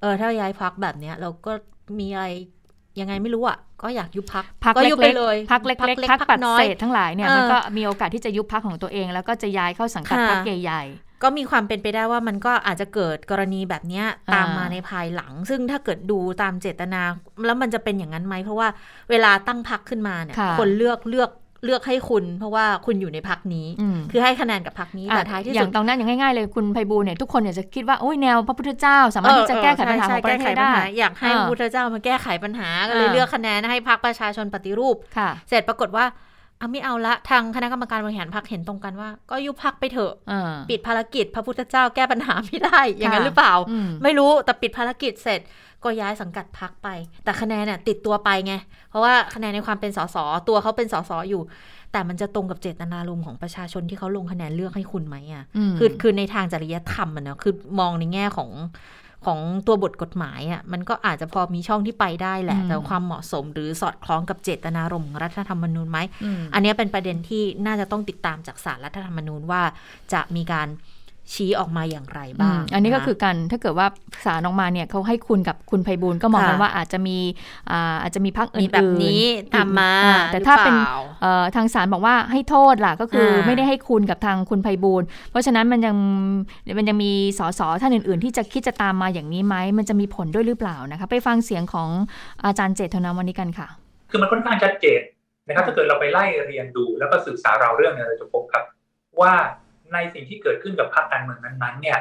[0.00, 1.52] เออถ้าย้ายพักแบบเนี้ย เราก็
[1.98, 2.26] มีอะไร
[3.00, 10.82] ยังไงไม่รู้อะก็อยากยุบพักพักก็เล็ยุบไปกเลยๆพักเล็กๆพักปัดน้อเศยษทั้งหลายเนี่ยเออมันก็มีโอกาสที่จะยุบพักของตัวเอง แล้วก็จะย้ายเข้าสังกัดค่ะพักใหญ่
[11.22, 17.02] ก็มีความเป็นไปได้ว่ามันก็อาจจะเกิดกรณีแบบเนี้ยอ่าตามมาในภายหลัง ซึ่งถ้าเกิดดูตามเจตนา
[17.46, 18.68] แล้วมันจะเป็นอย่างนั้นไหมเพราะว่า
[19.10, 21.30] เวลาตั้งพักขึ้นมาเนี่ยค่ะคนเลือกเลือก
[21.64, 36.06] เลือกให้คุณ เพราะว่าคุณอยู่ในพักนี้อืมคือให้คะแนนกับพักนี้แต่อะท้ายที่อสุย่าดงตรงนั้นอย่างง่ายๆเลยคุณไพบูลย์เนี่ยทุกคนเนี่ยจะคิดว่าโอ้ยแนวพระพุทธเจ้า สามารถที่จะแก้ไขปัญหาของประเทศได้แก้ขปัญหาอยากให้เออพระพุทธเจ้ามาแก้ไขปัญหาก็เลยเออเลือกคะแนนให้พักประชาชนปฏิรูปค่ะเสร็จปรากฏว่า
[36.58, 45.40] เอาไม่เอาละทางคณะกรรมการบริหารพักเห็นตรงกันว่า ก็ยุบพักไปเถอะเออปิดภารกิจ พระพุทธเจ้าแก้ปัญหาไม่ได้อย่างนั้นค่ะหรือเปล่าอืมไม่รู้แต่ปิดภารกิจเสร็จ
[45.84, 46.88] ก็ย้ายสังกัดพักไป
[47.24, 48.54] แต่คะแนนเนี่ยติดตัวไปไง
[48.90, 50.16] เพราะว่าคะแนนในความเป็นสส
[50.48, 51.42] ตัวเขาเป็นสสอยู่
[51.92, 58.50] แต่มันจะตรงกับเจตนารมณ์ของประชาชนที่เขาลงคะแนนเลือกให้คุณไหมอะอืมคือคือในทางจริยธรรมอะเนาะคือมองในแง่ของ
[59.26, 69.62] ของตัวบทกฎหมายอะมันก็อาจจะพอมีช่องที่ไปได้แหละอืมแต่ความเหมาะสมหรือสอดคล้องกับเจตนารมณ์ของรัฐธรรมนูญไหมอืมอันเนี้ยเป็นประเด็นที่น่าจะต้องติดตามจากสารรัฐธรรมนูญว่า
[70.12, 70.68] จะมีการ
[71.32, 73.86] ชี้ออกมาอย่างไรอืบ้างมอันนี้ก็ะคือการถ้าเกิดว่า
[74.24, 77.18] สารออกมาเนี่ยเขาให้คุณกับคุณไพบูลย์ก็มองกันค่ะว่าอาจจะมี
[77.70, 79.22] อ่าอาจจะมีพักอื่มีนๆแบบนี้
[79.54, 85.96] ตามมาอ่แต่ถ้าเป็นหรือปล่เอ่อทางศาลบอกว่าให้โทษล่ะก็คืออาไม่ได้ให้คุณกับทางคุณไพบูลย์เพราะฉะนั้นมันยัง
[86.78, 91.88] มันยังมีสสท่านอื่น ๆ ที่จะคิดจะตามมาอย่างนี้ไหมมันจะมีผลด้วยหรือเปล่านะคะไปฟังเสียงของ
[92.44, 93.68] อาจารย์เจตธนาวันนี้กันค่ะ
[94.10, 95.00] คือมันค่อนข้างชัดเจน
[95.46, 98.64] นะครับถ้าเกิดเราไปไล่เรียงดูแล้วก็ศึกษาราวเรื่องเนี่ยเราจะพบครับ
[99.20, 99.32] ว่า
[99.92, 101.98] ในสิ่งที่เกิดขึ้นกับพรรคการเมืองนั้นๆ เนี่ย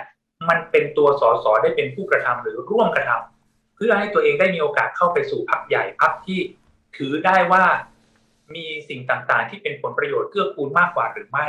[0.49, 6.39] มันเป็นตัวสสได้เป็นผู้กระทำหรือร่วมกระทำเพื่อให้ตัวเองได้มีโอกาสเข้าไปสู่พรรคใหญ่พรรคที่
[6.97, 7.63] ถือได้ว่า
[8.55, 11.45] มีสิ่งต่างๆ ที่เป็นผลประโยชน์เกื้อกูลมากกว่าหรือไม่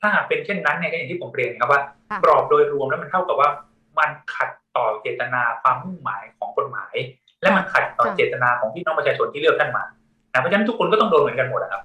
[0.00, 1.80] ถ้าหากเป็นเช่นนั้นเนี่ยก็อย่างที่ผมเรียนครับว่า
[2.10, 3.50] ค่ะกรอบโดยรวมแล้วมันเท่ากับว่า
[3.98, 6.94] มันขัดต่อเจตนาความมุ่งหมายของกฎหมาย
[7.42, 9.84] และมันขัดต่อเจตนาของพี่น้องประชาชนที่เลือกท่านมา
[10.32, 11.82] นะเพราะฉะนั้นทุกคนก็ต้องโดนเหมือนกันหมดนะครับ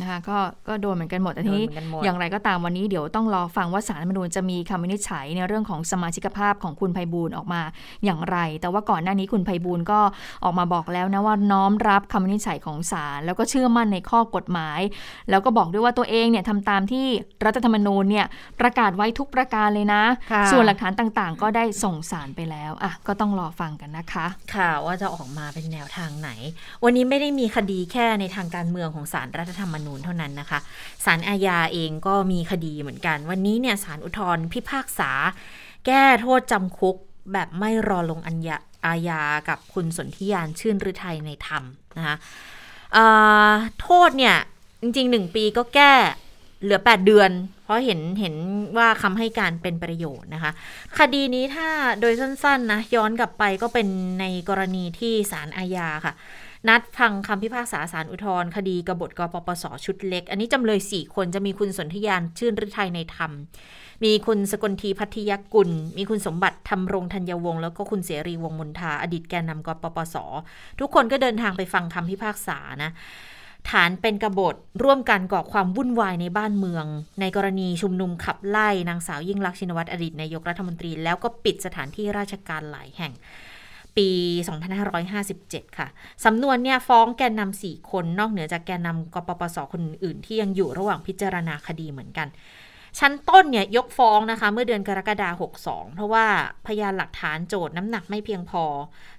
[0.00, 0.38] นะคะก็
[0.68, 7.62] ก็โดนเหมือนกันหมดแต่ทีนี้โดนเหมือนกันหมดอย่างไรก็ตามวันนี้เดี๋ยวต้องรอฟังว่าสารรัฐธรรมนูญจะมีคำวินิจฉัยในเรื่องของสมาชิกภาพของคุณไพบูลย์ออกมา
[8.04, 10.00] อย่างไร แต่ว่าก่อนหน้านี้คุณไพบูลย์ก็
[10.44, 14.80] ออกมาบอกแล้วนะว่าน้อมรับคำวินิจฉัยของศาลแล้วก็เชื่อมั่นในข้อกฎหมาย
[15.30, 17.06] แล้วก็บอกด้วยว่าตัวเองเนี่ยทำตามที่
[17.44, 18.26] รัฐธรรมนูญเนี่ย
[18.60, 26.30] ประกาศไว้ทุกประการเลยนะค่ะส่วนหลักฐานต่างๆ ก็ได้ส่งสารไปแล้วอะก็ต้องรอฟังกันนะคะ ค่ะว่าจะออกมาเป็นแนวทางไหน
[26.84, 30.58] วันนี้ไม่ได้มีคดีแค่ในทางการเมืองของสารรัฐธรรมนูญเท่านั้นนะคะ
[31.04, 35.10] สารอาญาเองก็มีคดีเหมือนกัน วันนี้เนี่ยสารอุทธรพิพากษา
[35.86, 36.96] แก้โทษจำคุก
[37.32, 38.56] แบบไม่รอลงอัญญา
[38.86, 41.62] อาญากับคุณสนธิยานชื่นฤทัยในธรรม
[41.96, 42.16] นะคะ
[43.80, 44.36] โทษเนี่ย
[44.82, 45.92] จริงๆหนึ่งปีก็แก้
[46.62, 47.30] เหลือ 8 เดือน
[47.62, 48.34] เพราะเห็นเห็น
[48.76, 50.52] ว่าคำให้การเป็นประโยชน์นะคะ
[50.98, 51.68] คดีนี้ถ้า
[52.00, 53.88] โดยสั้นๆนะย้อนกลับไปก็เป็น
[54.20, 56.14] ในกรณีที่ศาลอาญาค่ะ
[56.68, 63.30] นัดฟังคำพิพากษาศาลอุทธรณ์คดีกบฏกปปสชุดเล็ก อันนี้จำเลย 4 คนจะมีคุณสนธยานชื่นฤทัยในธรรม
[64.04, 70.16] มีคุณสกลทีพัทยกุล มีคุณสมบัติธรรมรงธัญวงศ์แล้วก็คุณเสรีวงมนทาอดีตแกนนำกปปส
[70.80, 72.90] ทุกคนก็เดินทางไปฟังคำพิพากษานะ
[73.70, 76.84] ฐานเป็นกบฏร่วมกันก่อความวุ่นวายในบ้านเมือง
[77.20, 83.12] ในกรณีชุมนุมขับไล่นางสาวยิ่งลักษณ์ชินวัตรอดีตนายกรัฐมนตรี แล้วก็ปิดสถานที่ราชการหลายแห่ง
[83.96, 84.08] ปี
[84.92, 85.88] 2557 ค่ะ
[86.24, 92.28] สำนวนเนี่ยฟ้องแกนนำ4คนนอกเหนือจากแกนนำกปปสคนอื่นที่ยังอยู่ระหว่างพิจารณาคดีเหมือนกัน
[92.98, 96.26] ชั้นต้นเนี่ยยกฟ้องนะคะ เมื่อเดือนกรกฎาคม62 เพราะว่า
[96.66, 98.64] พยานหลักฐานโจทย์น้ำหนักไม่เพียงพอ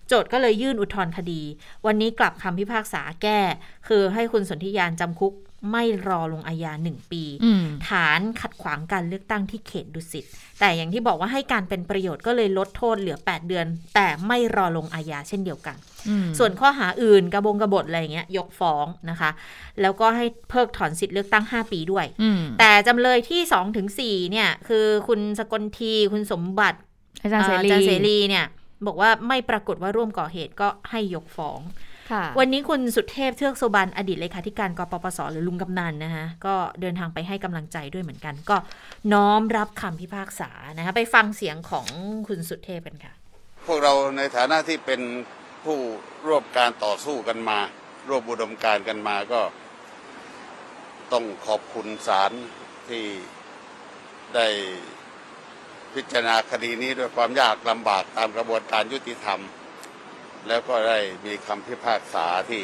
[0.07, 1.41] โจทย์ก็เลยยื่นอุทธรณ์คดี
[1.85, 3.39] วันนี้กลับคำพิพากษาแก้
[3.87, 5.33] คือให้คุณสนธิยานจำคุก
[5.71, 10.25] ไม่รอลงอาญาหนึ่งปีอืมฐานขัดขวางการเลือกตั้งที่เขตดุสิต
[10.59, 15.77] แต่อย่างที่บอกว่าให้การเป็นประโยชน์ก็เลยลดโทษเหลือ 8 เดือน แต่ไม่รอลงอาญาเช่นเดียวกัน
[16.09, 19.29] อืมส่วนข้อหาอื่นกระบงกระบฏอะไรอย่างเงี้ยยกฟ้องนะคะ
[19.81, 26.79] แล้วก็ให้เพิกถอนสิทธิ์เลือกตั้ง 5 ปีด้วยอืมแต่จำเลยที่2ถึง4เนี่ย คือคุณสกลทีคุณสมบัติ
[27.21, 28.45] อาจารย์เสรีอาจารย์เสรีเนี่ย
[28.85, 31.92] บอกว่าไม่ปรากฏว่าร่วมก่อเหตุก็ให้ยกฟ้องค่ะ
[32.39, 38.57] วันนี้คุณสุเทพเทือกสุบรรณอดีตเลขาธิการกปปสหรือลุงกำนันนะคะก็เดินทางไปให้กำลังใจด้วยเหมือนกัน ก็
[39.13, 41.87] น้อมรับคำพิพากษานะคะไปฟังเสียงของ
[42.27, 43.13] คุณสุเทพกันค่ะ
[43.65, 45.01] พวกเราในฐานะที่เป็น
[45.65, 45.77] ผู้
[46.27, 47.59] ร่วมการต่อสู้กันมา
[48.09, 49.41] ร่วมอุดมการณ์กันมาก็
[51.11, 52.31] ต้องขอบคุณศาล
[52.87, 53.03] ที่
[54.35, 54.47] ได้
[55.93, 59.39] พิจารณาคดีนี้ด้วยความยากลำบากตามกระบวนการยุติธรรม
[60.47, 62.63] แล้วก็ได้มีคำพิพากษาที่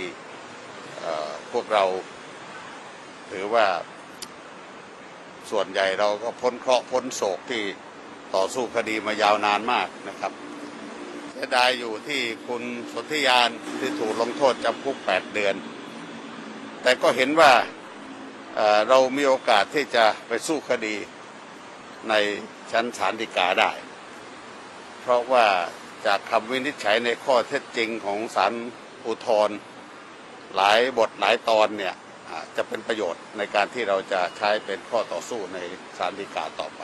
[1.52, 1.84] พวกเรา
[3.32, 3.68] ถือว่า
[5.52, 7.64] ส่วนใหญ่เราก็พ้นเคราะห์พ้นโศกที่
[8.36, 10.32] ต่อสู้คดีมายาวนานมากนะครับ
[11.32, 12.64] เสียดายอยู่ที่คุณ
[12.94, 13.50] สนธิยาน
[13.80, 15.56] ที่ถูกลงโทษจำคุก 8 เดือน
[16.84, 17.52] แต่ก็เห็นว่า
[18.56, 20.96] เเรามีโอกาสที่จะไปสู้คดี
[22.10, 22.14] ใน
[22.72, 23.72] ชั้นศาลฎีกาได้
[25.02, 25.46] เพราะว่า
[26.06, 28.54] จากคำวินิจฉัยในข้อเท็จจริงของศาล
[29.08, 29.58] อุทธรณ์
[30.56, 31.96] หลายบทหลายตอนเนี่ย
[32.56, 35.58] จะเป็นประโยชน์ในการที่เราจะใช้เป็นข้อต่อสู้ใน
[35.98, 36.82] ศาลฎีกาต่อไป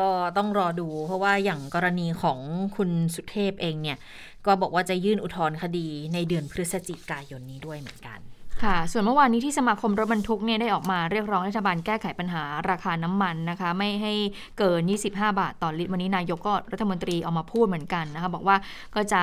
[0.00, 2.38] ก็ต้องรอดูเพราะว่าอย่างกรณีของ
[2.76, 3.98] คุณสุเทพเองเนี่ย
[4.46, 8.18] ก็บอกว่าจะยื่นอุทธรณ์คดีในเดือนพฤศจิกายนนี้ด้วยเหมือนกัน
[8.64, 14.12] ค่ะ ส่วนเมื่อวานนี้ที่สมาคมรถบรรทุกเนี่ยได้ออกมาเรียกร้องรัฐบาลแก้ไขปัญหาราคาน้ำมันนะคะ ไม่ให้
[14.58, 18.56] เกิน 25 บาทต่อลิตร วันนี้นายกก็รัฐมนตรีออกมาพูดเหมือนกันนะคะ บอกว่า
[18.94, 19.22] ก็จะ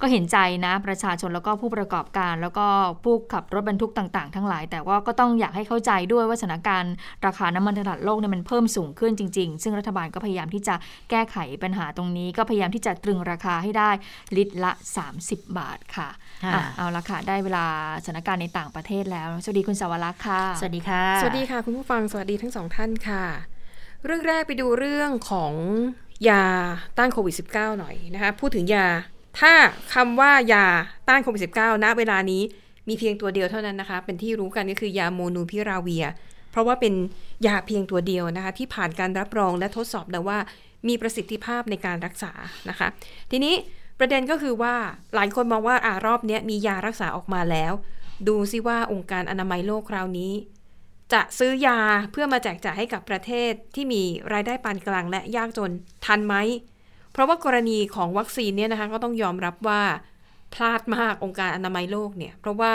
[0.00, 2.66] ก็เห็นใจนะประชาชนแล้วก็ผู้ประกอบการ แล้วก็
[3.04, 6.94] ผู้ขับรถบรรทุกต่างๆ ทั้งหลาย แต่ว่าก็ต้องอยากให้เข้าใจด้วยว่าสถานการณ์
[7.26, 10.74] ราคาน้ำมันตลาดโลกเนี่ยมันเพิ่มสูงขึ้นจริง ๆ ซึ่งรัฐบาลก็พยายามที่จะ
[11.10, 13.90] แก้ไขปัญหาตรงนี้ ก็พยายามที่จะตรึงราคาให้ได้
[14.36, 14.72] ลิตรละ
[15.14, 16.08] 30 บาทค่ะ
[16.44, 17.64] ค่ะอะเอาละค่ะได้เวลา
[18.04, 23.24] สถานการณ์ในต่างประเทศแล้ว สวัสดีคุณสาวรักษ์ค่ะ สวัสดีค่ะ สวัสดีค่ะ คุณผู้ฟัง สวัสดีทั้งสองท่านค่ะ
[24.04, 25.52] เรื่องแรกไปดูเรื่องของ
[26.28, 26.44] ยา
[26.98, 28.86] ต้านโควิด -19 หน่อยนะคะ พูดถึงยา
[29.40, 29.52] ถ้า
[29.94, 30.66] คำว่ายา
[31.08, 32.42] ต้านโควิด -19 ณ เวลานี้
[32.88, 36.06] มีเพียงตัวเดียวเท่านั้นนะคะ เป็นที่รู้กันก็คือยาโมนูพิราเวีย
[36.50, 36.94] เพราะว่าเป็น
[37.46, 40.38] ยาเพียงตัวเดียวนะคะ ที่ผ่านการรับรองและทดสอบแล้วว่า
[40.88, 42.32] มีประสิทธิภาพในการรักษา
[42.68, 42.88] นะคะ
[43.30, 43.54] ทีนี้
[43.98, 44.74] ประเด็นก็คือว่า
[45.14, 47.72] หลายคนมองว่าอารอบเนี้ยมียารักษาออกมาแล้ว
[48.28, 50.32] ดูซิว่าองค์การอนามัยโลกคราวนี้
[51.12, 51.78] จะซื้อยา
[52.12, 54.02] เพื่อมาแจกจ่ายให้กับประเทศที่มี
[54.32, 55.70] รายได้ปานกลางและยากจน
[56.04, 56.34] ทันไหม
[57.12, 59.82] เพราะว่ากรณีของวัคซีนเนี่ยนะคะก็ต้องยอมรับว่า
[60.54, 62.72] พลาดมากองค์การอนามัยโลกเนี่ย เพราะว่า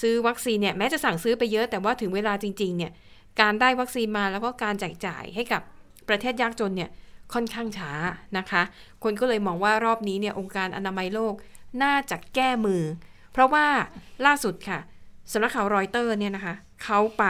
[0.00, 2.92] ซื้อวัคซีนเนี่ยแม้จะสั่งซื้อไปเยอะแต่ว่าถึงเวลาจริง ๆ เนี่ย
[3.40, 5.62] การได้วัคซีนมาแล้วก็การแจกจ่ายให้กับ
[6.08, 6.90] ประเทศยากจนเนี่ย
[7.32, 7.92] ค่อนข้างช้า
[8.38, 8.62] นะคะ
[9.04, 11.34] คนก็เลยมองว่ารอบนี้เนี่ยองค์การอนามัยโลก
[11.82, 12.82] น่าจะแก้มือ
[13.32, 13.66] เพราะว่า
[14.26, 14.78] ล่าสุดค่ะ
[15.32, 16.54] สำนักข่าวรอยเตอร์เนี่ยนะคะ
[16.84, 17.24] เขาไป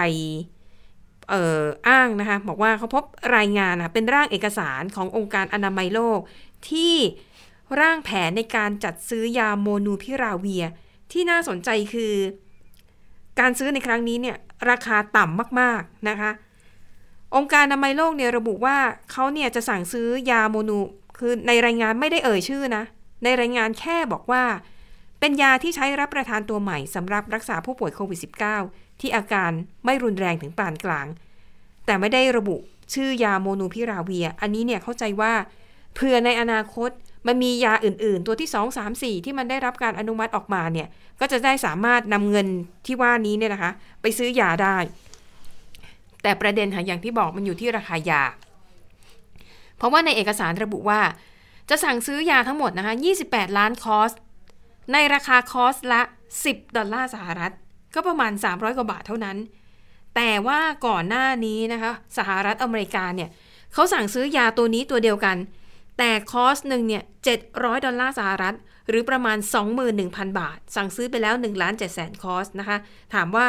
[1.30, 3.05] เอออ้างนะคะบอกว่าเขาพบ
[3.36, 6.20] รายงานนะเป็นร่างเอกสารขององค์การอนามัยโลก
[6.70, 6.94] ที่
[7.80, 10.64] ร่างแผนในการจัดซื้อยาโมนูพิราเวีย
[11.12, 12.14] ที่น่าสนใจคือ
[13.40, 14.36] การซื้อในครั้งนี้เนี่ย
[14.70, 16.30] ราคาต่ำมากๆนะคะ
[17.36, 18.78] องค์การอนามัยโลกเนี่ยระบุว่า
[19.11, 20.78] เขาเนี่ยจะสั่งซื้อยาโมนู
[21.18, 22.84] คือในรายงานไม่ได้เอ่ยชื่อนะ
[23.24, 24.44] ในรายงานแค่บอกว่า
[25.21, 28.18] เป็นยาที่ใช้รับประทานตัวใหม่สำหรับรักษาผู้ป่วยโควิด
[28.61, 29.51] -19 ที่อาการ
[29.85, 31.07] ไม่รุนแรงถึงปานกลาง
[31.87, 32.57] แต่ไม่ได้ระบุ
[32.95, 35.33] ชื่อยาโมนูพิราเวีย อันนี้เนี่ยเข้าใจว่า
[35.95, 36.91] เผื่อในอนาคต
[37.27, 40.89] มันมียาอื่น ๆ ตัวที่ 2 3 4 ที่มันได้รับการอนุมัติออกมาเนี่ย
[41.21, 42.49] ก็จะได้สามารถนำเงิน
[42.87, 43.71] ที่ว่านี้เนี่ยนะคะ
[44.03, 44.77] ไปซื้อยาได้
[46.23, 48.23] แต่ประเด็นค่ะอย่างที่บอกมันอยู่ที่ราคายา
[49.77, 51.01] เพราะว่าในเอกสารระบุว่า
[51.68, 52.95] จะสั่งซื้อยาทั้งหมดนะคะ
[53.27, 54.11] 28 ล้านคอส
[54.93, 56.03] ในราคาคอสละ
[56.38, 57.53] 10 ดอลลาร์สหรัฐ
[57.95, 59.36] ก็ประมาณ 300 กว่าบาทเท่านั้น
[60.16, 63.28] แต่ว่าก่อนหน้านี้นะคะ สหรัฐอเมริกาเนี่ย
[63.72, 65.36] เขาสั่งซื้อยาตัวนี้ตัวเดียวกัน
[65.99, 67.03] แต่คอสหนึ่งเนี่ย
[67.45, 68.55] 700 ดอลลาร์สหรัฐ
[68.88, 69.38] หรือประมาณ
[69.88, 72.78] 21,000 บาท สั่งซื้อไปแล้ว1ล้าน7แสนคอสนะคะ
[73.14, 73.47] ถามว่า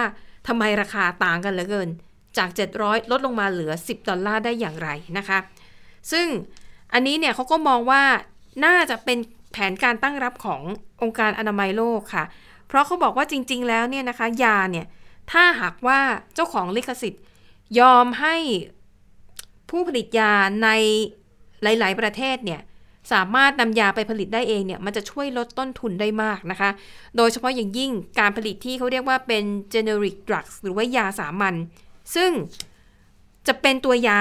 [0.47, 1.89] ทำไมราคาต่างกันเหลือเกิน
[2.37, 5.39] จาก 700 ลดลงมาเหลือ 10 ดอลลาร์ได้อย่างไรนะคะ
[6.11, 6.27] ซึ่ง
[6.93, 8.03] อันนี้เนี่ยเขาก็มองว่า
[8.65, 9.17] น่าจะเป็น
[9.51, 10.61] แผนการตั้งรับของ
[11.01, 12.23] องค์การอนามัยโลกค่ะ
[12.67, 14.85] เพราะเขาบอกว่าจริง ๆ แล้วเนี่ยนะคะ ยาเนี่ย
[15.31, 15.99] ถ้าหากว่า
[16.35, 17.23] เจ้าของลิขสิทธิ์
[17.79, 18.35] ยอมให้
[19.69, 20.33] ผู้ผลิตยา
[20.63, 20.69] ใน
[21.63, 22.61] หลาย ๆ ประเทศเนี่ย
[23.13, 26.69] สามารถนำยาไปผลิตได้เองเนี่ยมันจะช่วยลดต้นทุนได้มากนะคะ
[27.17, 29.43] โดยเฉพาะอย่างยิ่งการผลิตที่เขาเรียกว่าเป็น
[29.73, 31.55] generic drugs หรือว่ายาสามัญ
[32.15, 32.31] ซึ่ง
[33.47, 34.19] จะเป็นตัวยา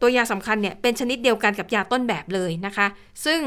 [0.00, 2.86] ตัวยาสำคัญเนี่ยเป็นชนิดเดียวกันกับยาต้นแบบเลยนะคะ
[3.24, 3.40] ซึ่ง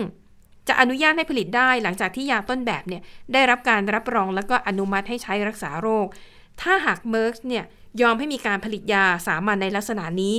[0.70, 3.02] จะอนุญาตให้ผลิตได้หลังจากที่ยาต้นแบบเนี่ย
[3.34, 6.08] ได้รับการรับรองแล้วก็อนุมัติให้ใช้รักษาโรค
[6.62, 7.66] ถ้าหากเมอร์กเนี่ย
[8.02, 10.36] ยอมให้มีการผลิตยาสามัญในลักษณะนี้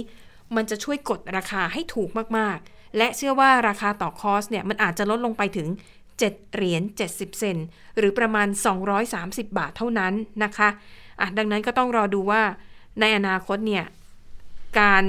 [0.56, 2.08] มันจะช่วยกดราคาให้ถูก
[2.38, 5.68] มากๆ และเชื่อว่าราคาต่อคอสเนี่ยมันอาจจะลดลงไปถึง
[6.10, 7.56] 7 เหรียญ70 เซน
[7.98, 8.48] หรือประมาณ
[9.02, 10.12] 230 บาทเท่านั้น
[10.44, 10.68] นะคะ
[11.20, 12.42] อะดังนั้นก็ต้องรอดูว่า
[13.00, 13.84] ในอนาคตเนี่ย
[14.80, 15.04] การ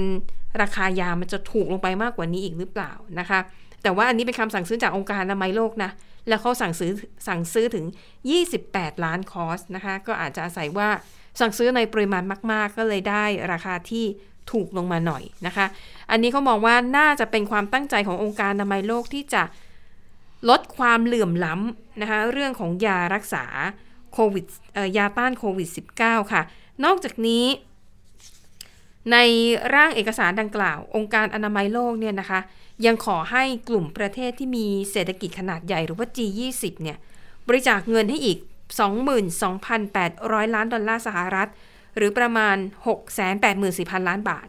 [0.62, 3.40] ราคายามันจะถูกลงไปมากกว่านี้อีกหรือเปล่านะคะ
[3.84, 5.92] แต่ว่าอันนี้เป็นคำสั่งซื้อจากองค์การอนามัยโลกนะ
[6.28, 6.92] แล้วเขาสั่งซื้อ
[7.28, 7.86] สั่งซื้อถึง
[8.44, 10.90] 28 ล้านคอร์สนะคะ ก็อาจจะอาศัยว่า
[11.40, 14.06] สั่งซื้อในปริมาณมาก ๆ ก็เลยได้ราคาที่
[14.52, 15.66] ถูกลงมาหน่อยนะคะ
[16.12, 19.44] อันนี้เขามองว่าน่าจะเป็นความตั้งใจขององค์การอนามัยโลกที่จะ
[20.50, 23.46] ลดความเหลื่อมล้ำนะคะเรื่องของยารักษา
[24.14, 24.46] โควิด
[24.98, 25.70] ยาต้านโควิด
[26.00, 26.42] -19 ค่ะ
[26.86, 27.46] นอกจากนี้
[29.12, 29.18] ใน
[29.76, 32.40] ร่างเอกสารดังกล่าว องค์การอนามัยโลกเนี่ยนะคะ
[32.86, 36.98] ยังขอให้กลุ่มประเทศที่มีเศรษฐกิจขนาดใหญ่หรือว่า G20 เนี่ย
[37.48, 38.38] บริจาคเงินให้อีก
[39.46, 41.50] 22,800 ล้านดอลลาร์สหรัฐ
[41.98, 42.56] หรือประมาณ
[43.32, 44.48] 684,000 ล้านบาท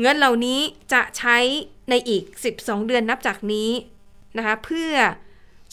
[0.00, 0.60] เงินเหล่านี้
[0.92, 1.36] จะใช้
[1.90, 2.22] ในอีก
[2.56, 3.70] 12 เดือนนับจากนี้
[4.36, 4.92] นะคะเพื่อ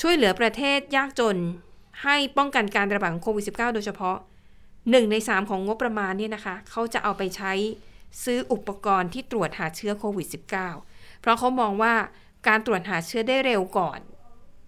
[0.02, 1.38] ช่วยเหลือประเทศยากจน
[2.04, 4.18] ให้ป้องกันการระบาดของโควิด -19 โดยเฉพาะ
[4.90, 7.54] หนึ่งในสามของงบประมาณเนี่ยนะคะ เขาจะเอาไปใช้
[8.24, 10.91] ซื้ออุปกรณ์ที่ตรวจหาเชื้อโควิด -19
[11.22, 11.94] เพราะเขามองว่า
[12.48, 14.00] การตรวจหาเชื้อได้เร็วก่อน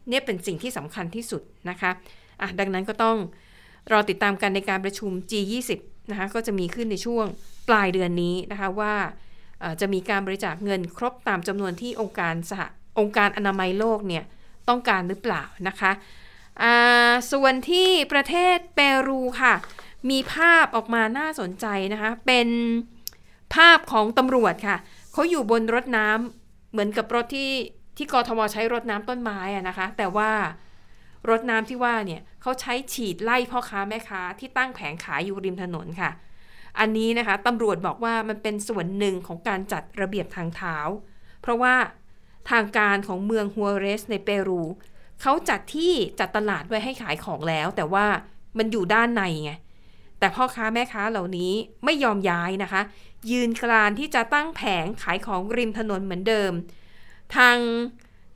[0.10, 1.92] เนี่ยเป็นสิ่งที่สำคัญที่สุดนะคะ
[2.42, 3.18] อะดังนั้นก็ต้อง
[3.92, 5.72] รอติดตามกันในการประชุม G20
[6.10, 7.26] นะคะก็จะมีขึ้นในช่วง
[7.70, 8.94] ปลายเดือนนี้นะคะว่า
[9.82, 12.62] จะมีการบริจาคเงินครบตามจำนวนที่องค์การสห
[13.00, 14.24] องค์การอนามัยโลกเนี่ย
[14.70, 15.92] ต้องการหรือเปล่านะคะ
[17.32, 19.54] ส่วนที่ประเทศเปรูค่ะ
[20.10, 22.48] มีภาพออกมาน่าสนใจนะคะ เป็น
[23.56, 24.78] ภาพของตำรวจค่ะ
[25.14, 26.43] เขาอยู่บนรถน้ำ
[26.74, 27.52] เหมือนกับรถที่
[27.98, 30.32] ที่กทมใช้รถน้ำต้นไม้อะนะคะ แต่ว่า
[31.30, 36.12] รถน้ำที่ว่าเนี่ยเขาใช้ฉีดไล่พ่อค้าแม่ค้าที่ตั้งแผงขายอยู่ริมถนนค่ะ
[36.80, 40.78] อันนี้นะคะตำรวจบอกว่ามันเป็นส่วนหนึ่งของการจัดระเบียบทางเท้า
[41.42, 41.76] เพราะว่า
[42.52, 44.62] ทางการของเมืองฮัวเรสในเปรู
[45.22, 48.06] เขาจัดที่จัดตลาดไว้ให้ขายของแล้ว แต่ว่า
[48.58, 49.52] มันอยู่ด้านในไง
[50.20, 51.52] แต่พ่อค้าแม่ค้าเหล่านี้
[51.86, 52.82] ไม่ยอมย้ายนะคะ
[53.32, 56.52] ยืนกรานที่จะตั้งแผงขายของริมถนนเหมือนเดิม
[57.36, 57.58] ทาง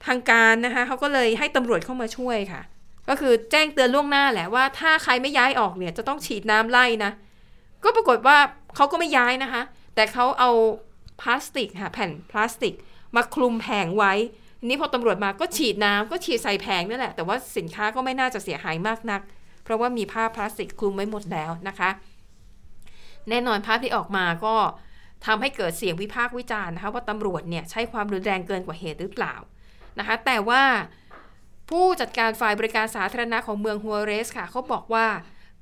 [0.06, 2.62] ทางการนะคะเขาก็เลยให้ตำรวจเข้ามาช่วยค่ะ
[3.10, 7.12] ก็คือแจ้งเตือนล่วงหน้าแหละว่าถ้าใครไม่ย้ายออกเนี่ยจะต้องฉีดน้ำไล่นะ
[7.84, 8.38] ก็ปรากฏว่า
[8.76, 9.62] เขาก็ไม่ย้ายนะคะ
[9.96, 10.52] แต่เขาเอา
[11.22, 12.74] พลาสติกค่ะแผ่นพลาสติก
[13.16, 14.14] มาคลุมแผงไว้
[14.60, 19.22] ทีนี้พอตำรวจมาก็ฉีดน้ำก็ฉีดใส่แผงนั่นแหละ แต่ว่าสินค้าก็ไม่น่าจะเสียหายมากนัก
[19.64, 21.90] เพราะว่ามีผ้าพลาสติกคลุมไว้หมดแล้วนะคะ
[23.30, 24.56] แน่นอนภาพที่ออกมาก็
[25.26, 29.36] ทำให้เกิดเสียงวิพากษ์วิจารณ์นะคะว่าตำรวจเนี่ยใช้ความรุนแรงเกินกว่าเหตุหรือเปล่า
[30.00, 30.64] นะคะแต่ว่า
[31.70, 35.08] ผู้จัดการฝ่ายบริการสาธารณะของเมืองฮัวเรสค่ะเขาบอกว่า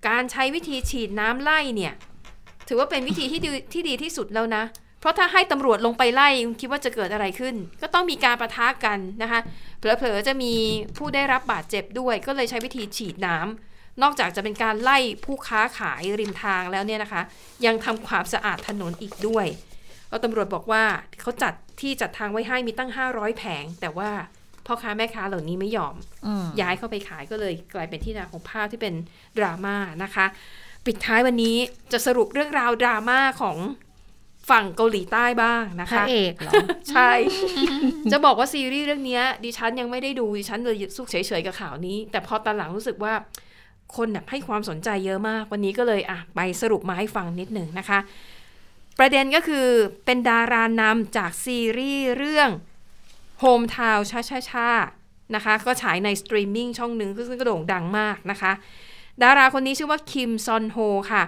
[0.07, 1.93] การใช้วิธีฉีดน้ำไล่เนี่ย
[2.67, 4.63] ถือว่าเป็นวิธีที่ดีที่ดีที่สุดแล้วนะ
[4.99, 9.39] เพราะถ้าให้ตำรวจลงไปไล่คิดว่าจะเกิดอะไรขึ้น ก็ต้องมีการประทะกันนะคะ
[9.79, 10.53] เผลอๆจะมี
[10.97, 17.21] ผู้ได้รับบาดเจ็บด้วย ก็เลยใช้วิธีฉีดน้ำ นอกจากจะเป็นการไล่ผู้ค้าขายริมทางแล้วเนี่ยนะคะ
[17.65, 19.45] ยังทำความสะอาดถนนอีกด้วย
[20.09, 20.83] แล้วตำรวจบอกว่า
[21.21, 24.09] เขาจัดที่จัดทางไว้ให้มีตั้ง 500 แผง แต่ว่า
[24.65, 28.93] พ่อค้าแม่ค้าเหล่านี้ไม่ยอมอืมย้ายเข้าไปขายก็เลยกลายเป็นที่นาของภาพที่เป็น
[29.37, 30.25] ดราม่านะคะ
[30.85, 31.57] ปิดท้ายวันนี้
[31.91, 33.57] จะสรุปเรื่องราวดราม่าของ
[34.49, 36.53] ฝั่งเกาหลีใต้บ้างนะพระคะเอกเหรอ
[36.91, 37.11] ใช่
[38.11, 43.13] จะบอกว่าซีรีส์เรื่องเนี้ยดิฉันยังไม่ได้ดูดิฉันเลยสุกเฉยๆกับข่าวนี้ แต่พอตอนหลังรู้สึกว่า
[43.95, 47.99] คนแบบให้ความสนใจเยอะมาก วันนี้ก็เลยอะไปสรุปมาให้ฟังนิดหนึ่งนะคะ
[48.99, 49.67] ประเด็นก็คือ
[50.05, 52.49] เป็นดารานำจากซีรีส์เรื่อง
[53.43, 54.69] Hometown Cha-Cha-Cha
[55.35, 58.51] นะคะ ก็ฉายในสตรีมมิ่งช่องหนึ่งซึ่งก็โด่งดังมากนะคะ
[59.23, 60.77] ดาราคนนี้ชื่อว่าคิมซอนโฮ
[61.11, 61.23] ค่ะ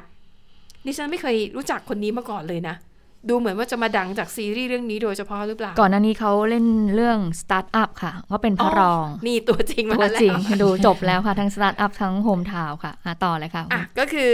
[0.85, 2.75] ดิฉันไม่เคยรู้จักคนนี้มาก่อนเลยนะ
[3.29, 6.65] ดูเหมือนว่าจะมาดังจากซีรีส์เรื่องนี้โดยเฉพาะหรือเปล่า ก่อนหน้านี้เขาเล่น
[6.95, 14.33] เรื่องสตาร์ทอัพค่ะว่าเป็นพระรอง นี่ตัวจริงมาตัวแล้วจริงดูจบแล้วค่ะ ทั้งสตาร์ทอัพทั้ง Hometown ค่ะอะต่อเลยค่ะอะ ก็คือ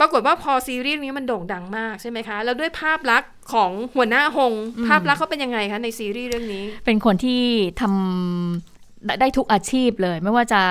[0.00, 7.42] ปรากฏว่าพอซีรีส์นี้มันโด่งดังมากใช่ไหมคะ แล้วด้วยภาพลักษณ์ของหัวหน้าหงอืมภาพลักษณ์เขาเป็นยังไงคะในซีรีส์เรื่องนี้ เป็นคนที่
[7.80, 10.62] ทำได้ได้ทุกอาชีพเลย ไม่ว่าจะ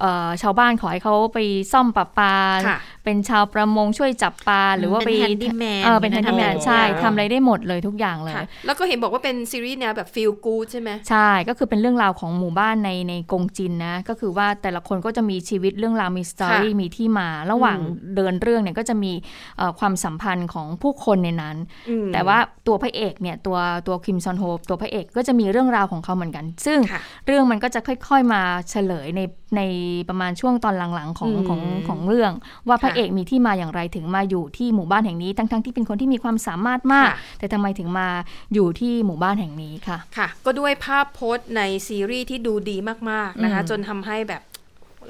[0.00, 1.38] เอ่อชาวบ้านขอให้เขาไป
[1.72, 2.34] ซ่อมประปา
[2.68, 19.12] ค่ะเป็นชาวประมงช่วยจับปลาหรือว่าไปเป็น handyman เออเป็น handyman เป็นใช่ handyman ทำอะไรได้หมดเลยทุกอย่างเลยค่ะแล้วก็เห็นบอกว่าเป็นซีรีส์แนวแบบฟีลกู d ใช่ไหมใช่ก็คือเป็นเรื่องราวของหมู่บ้านในในกงจินนะก็คือว่าแต่ละคนก็จะมีชีวิตเรื่องราวมี story ค่ะมีที่มา ระหว่างอืมเดินเรื่องเนี่ยก็จะมี
[19.58, 21.56] เอ่อความสัมพันธ์ของผู้คนในนั้น
[21.90, 29.20] อืมแต่ว่าตัวพระเอกเนี่ยตัวตัวคิมซอนโฮตัวพระเอกก็จะมีเรื่องราวของเขาเหมือนกัน ซึ่งค่ะเรื่องมันก็จะค่อย ๆมาเฉลยใน
[29.56, 29.62] ใน
[30.08, 32.32] ประมาณช่วงตอนหลังๆของอืมของของเรื่อง
[32.68, 38.08] ว่าพระค่ะเอกมีที่มาอย่างไรถึงมาอยู่ที่หมู่บ้านแห่งนี้ ทั้งๆที่เป็นคนที่มีความสามารถมากค่ะแต่ทำไมถึงมา
[38.54, 42.76] อยู่ที่หมู่บ้านแห่งนี้ค่ะค่ะ ก็ด้วยภาพโพสต์ในซีรีส์ที่ดูดี
[43.10, 44.42] มากๆนะคะอืมจนทำให้แบบ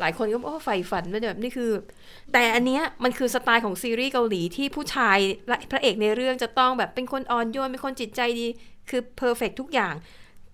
[0.01, 1.71] หลายคนก็บอกโอ้ใฝ่ฝันไม่แบบนี่คือ
[2.33, 5.19] แต่อันเนี้ยมันคือสไตล์ของซีรีส์เกาหลีที่ผู้ชาย
[5.49, 8.47] และพระเอกในเรื่องจะต้องแบบเป็นคนอ่อนโยนเป็นคนจิตใจดี
[8.91, 9.95] คือ perfect ทุกอย่าง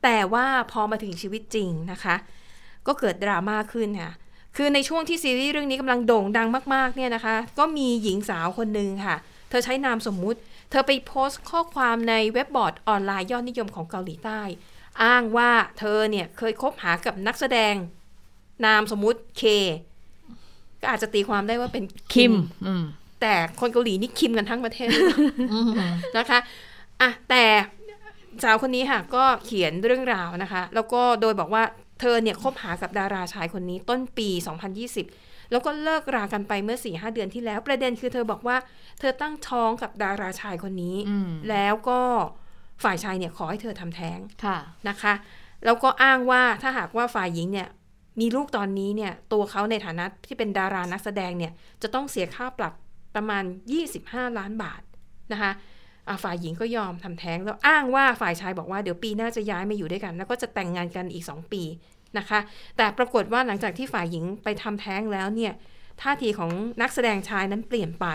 [0.02, 2.16] แต่ว่าพอมาถึงชีวิตจริงนะคะ
[2.88, 4.12] ก็เกิดดราม่าขึ้นค่ะ
[4.56, 9.16] คือในช่วงที่ซีรีส์เรื่องนี้กำลังโด่งดังมากๆเนี่ยนะคะ ก็มีหญิงสาวคนหนึ่งค่ะ
[9.50, 10.38] เธอใช้นามสมมุติ
[10.70, 14.40] เธอไปโพสต์ข้อความในเว็บบอร์ดออนไลน์ยอดนิยมของเกาหลีใต้
[15.02, 17.74] อ้างว่าเธอเนี่ยเคยคบหากับนักแสดง
[18.66, 19.42] นามสมมุติเค
[20.80, 22.32] ก็อาจจะตีความได้ว่าเป็นคิม
[22.66, 22.84] อืม
[23.20, 24.88] แต่คนเกาหลีนี่คิมกันทั้งประเทศ
[26.18, 26.38] นะคะ
[27.00, 27.44] อะแต่
[28.42, 31.62] สาวคนนี้ค่ะก็เขียนเรื่องราวนะคะ แล้วก็โดยบอกว่า
[32.00, 34.28] เธอเนี่ยคบหากับดาราชายคนนี้ต้นปี
[34.90, 38.56] 2020 แล้วก็เลิกรากันไปเมื่อ4ีหเดือนที่แล้ว ประเด็นคือเธอบอกว่า
[39.00, 42.00] เธอตั้งท้องกับดาราชายคนนี้อืมแล้วก็
[42.84, 45.14] ฝ่ายชายเนี่ยขอให้เธอทำแท้งค่ะนะคะ
[45.64, 47.68] แล้วก็อ้างว่าถ้าหากว่าฝ่ายหญิงเนี่ย
[48.20, 52.72] มีลูกตอนนี้เนี่ยตัวเขาในฐานะที่เป็นดารานักแสดงเนี่ยจะต้องเสียค่าปรับ
[53.14, 53.44] ประมาณ
[53.90, 54.82] 25 ล้านบาท
[55.32, 55.54] นะคะอะ
[56.24, 61.62] ฝ่ายหญิงก็ยอมทำแท้ง แล้วอ้างว่าฝ่ายชายบอกว่าเดี๋ยวปีหน้าจะย้ายมาอยู่ด้วยกัน แล้วก็จะแต่งงานกันอีก 2 ปี
[62.18, 62.40] นะคะ
[62.76, 65.52] แต่ปรากฏว่าหลังจากที่ฝ่ายหญิงไปทำแท้งแล้วเนี่ย
[66.02, 66.50] ท่าทีของ
[66.82, 68.06] นักแสดงชายนั้นเปลี่ยนไป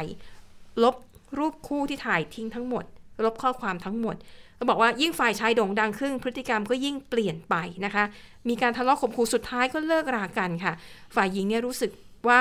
[0.83, 0.95] ลบ
[1.37, 2.83] รูปคู่ที่ถ่ายทิ้งทั้งหมด
[3.25, 4.15] ลบข้อความทั้งหมด
[4.59, 8.03] ก็บอกว่ายิ่งฝ่ายชายโด่งดังขึ้นพฤติกรรมก็ยิ่งเปลี่ยนไปนะคะ
[8.49, 10.73] มีการทะเลาะข่มขู่สุดท้ายก็เลิกรากันค่ะ
[11.15, 11.91] ฝ่ายหญิงเนี่ยรู้สึก
[12.27, 12.39] ว่า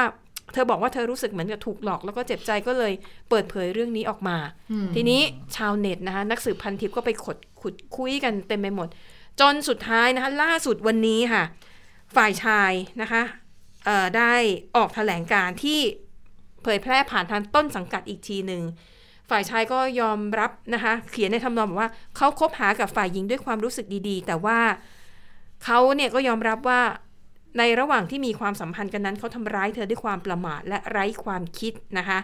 [0.53, 2.93] เธอบอกว่าเธอรู้สึกเหมือนกับถูกหลอกแล้วก็เจ็บใจก็เลย
[3.31, 4.37] เปิดเผยเรื่องนี้ออกมา
[4.71, 5.21] อืมทีนี้
[5.57, 8.89] ชาวเน็ตนะคะนักสืบพันทิปก็ไปขดขุดคุยกันเต็มไปหมด
[9.41, 11.43] จนสุดท้ายนะคะล่าสุดวันนี้ค่ะ
[12.17, 12.73] ฝ่ายชาย
[13.03, 13.23] นะคะ
[13.85, 14.35] เอ่อได้
[14.77, 15.81] ออกแถลงการณ์ที่
[16.63, 18.63] เผยแพร่ผ่านทางต้นสังกัดอีกทีหนึ่ง
[19.31, 24.59] ฝ่ายชายก็ยอมรับนะคะเขียนในทำนองบอกว่าเขาคบหากับฝ่ายหญิงด้วยความรู้สึกดีๆ แต่ว่า
[25.65, 26.81] เขาเนี่ยก็ยอมรับว่า
[27.59, 32.19] ในระหว่างที่มีความสัมพันธ์กันนั้นเขาทำร้ายเธอด้วยความประมาทและไร้ความคิดนะคะ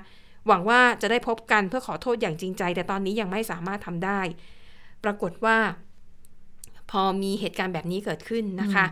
[0.46, 4.20] หวังว่าจะได้พบกันเพื่อขอโทษอย่างจริงใจ แต่ตอนนี้ยังไม่สามารถทำได้
[5.04, 5.58] ปรากฏว่า
[6.90, 8.86] พอมีเหตุการณ์แบบนี้เกิดขึ้นนะคะ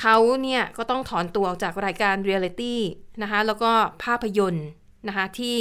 [0.00, 2.80] เขาเนี่ยก็ต้องถอนตัวออกจากรายการเรียลิตี้
[3.22, 3.70] นะคะ แล้วก็
[4.04, 4.66] ภาพยนตร์
[5.08, 5.56] นะคะที่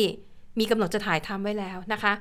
[0.60, 2.14] มีกำหนดจะถ่ายทำไว้แล้วนะคะ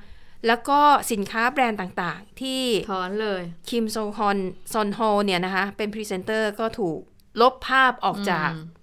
[0.47, 0.81] แล้วก็
[1.13, 4.39] สินค้าแบรนด์ต่างๆ ที่ถอนเลย คิมโซฮอน
[4.73, 6.99] ซอนโฮเนี่ยนะคะ เป็นพรีเซนเตอร์ก็ถูก
[7.41, 8.79] ลบภาพออกจากอืม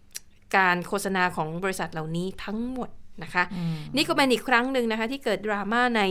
[0.57, 2.89] การโฆษณาของบริษัทเหล่านี้ทั้งหมด
[3.23, 6.01] นะคะอืมนี่ก็เป็นอีกครั้งหนึ่งนะคะ ที่เกิดดราม่าใน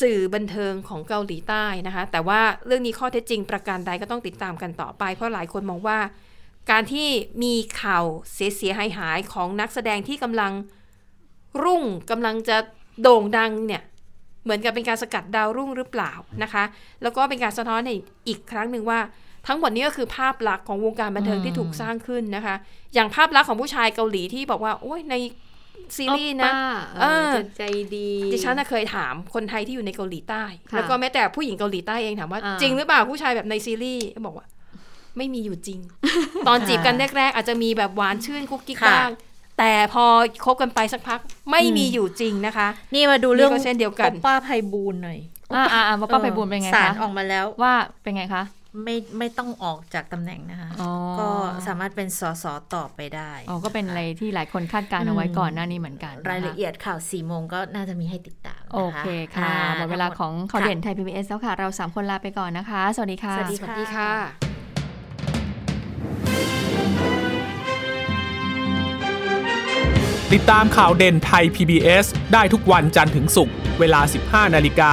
[0.00, 5.98] สื่อบันเทิงของเกาหลีใต้นะคะ แต่ว่าเรื่องนี้ข้อเท็จจริงประการใดก็ต้องติดตามกันต่อไป เพราะหลายคนมองว่า
[6.70, 7.08] การที่
[7.42, 10.52] มีข่าวเสียเสียหายหายๆของนักแสดงที่กำลัง
[11.62, 12.56] รุ่งกำลังจะ
[13.02, 13.82] โด่งดังเนี่ย
[14.44, 16.12] เหมือนกับเป็นการสกัดดาวรุ่งหรือเปล่า
[16.42, 16.64] นะคะ
[17.02, 17.90] แล้วก็เป็นการสะท้อนใน
[18.28, 19.00] อีกครั้งหนึ่งว่า
[19.46, 22.54] ทั้งหมดนี้ก็คือภาพลักษณ์ของวงการบันเทิงอืมที่ถูกสร้างขึ้นนะคะ
[22.94, 25.14] อย่างภาพลักษณ์ของผู้ชายเกาหลีที่บอกว่าโอ้ยใน
[25.96, 26.66] ซีรีส์นะโอป้า
[27.00, 27.62] เอเอออจะใจ
[27.96, 34.46] ดีดิฉันน่ะเคยถามคนไทยที่อยู่ในเกาหลีใต้ค่ะแล้วก็แม้แต่ผู้หญิงเกาหลีใต้เองถามว่าอ่า จริงหรือเปล่าผู้ชายแบบในซีรีส์บอกว่า
[35.16, 35.80] ไม่มีอยู่จริง
[36.48, 39.10] ตอนจีบกันแรกๆอาจจะมีแบบหวานชื่นกุ๊กกิ๊กค่ะบ้าง
[39.58, 40.04] แต่พอ
[40.44, 41.20] คบกันไปสักพัก
[41.50, 45.18] ไม่มีอยู่จริงนะคะ นี่มาดูเรื่องนี่ก็เช่นเดียวกันโอป้าไพบูลย์หน่อย
[45.54, 47.72] อ่าอ่าอ่าป้าไปบุญเป็นไงศาลคะออกมาแล้วว่า
[48.02, 48.42] เป็นไงคะ
[48.82, 51.28] ไม่ไม่ต้องออกจากตำแหน่งนะคะอ๋อก็
[51.66, 52.44] สามารถเป็นสส
[52.74, 64.10] ต่อไปได้อ๋อก็เป็นอะไรที่หลายคนคาดการณ์เอาไว้ก่อนหน้านี้เหมือนกันนครายละเอียดข่าวสี่โมงก็น่าจะมีให้ติดตามโอนะคะเคค่ะอ่หมดเวลาของข่าวเด่นค่ะไทย PBS แล้วค่ะ เราสามคนลาไปก่อนนะคะ สวัสดีค่ะสวัสดีสวัสดีค่ะ
[70.32, 74.92] ติดตามข่าวเด่นไทย PBS ได้ทุกวันจันทร์ถึงศุกร์เวลา 15 นาฬิกา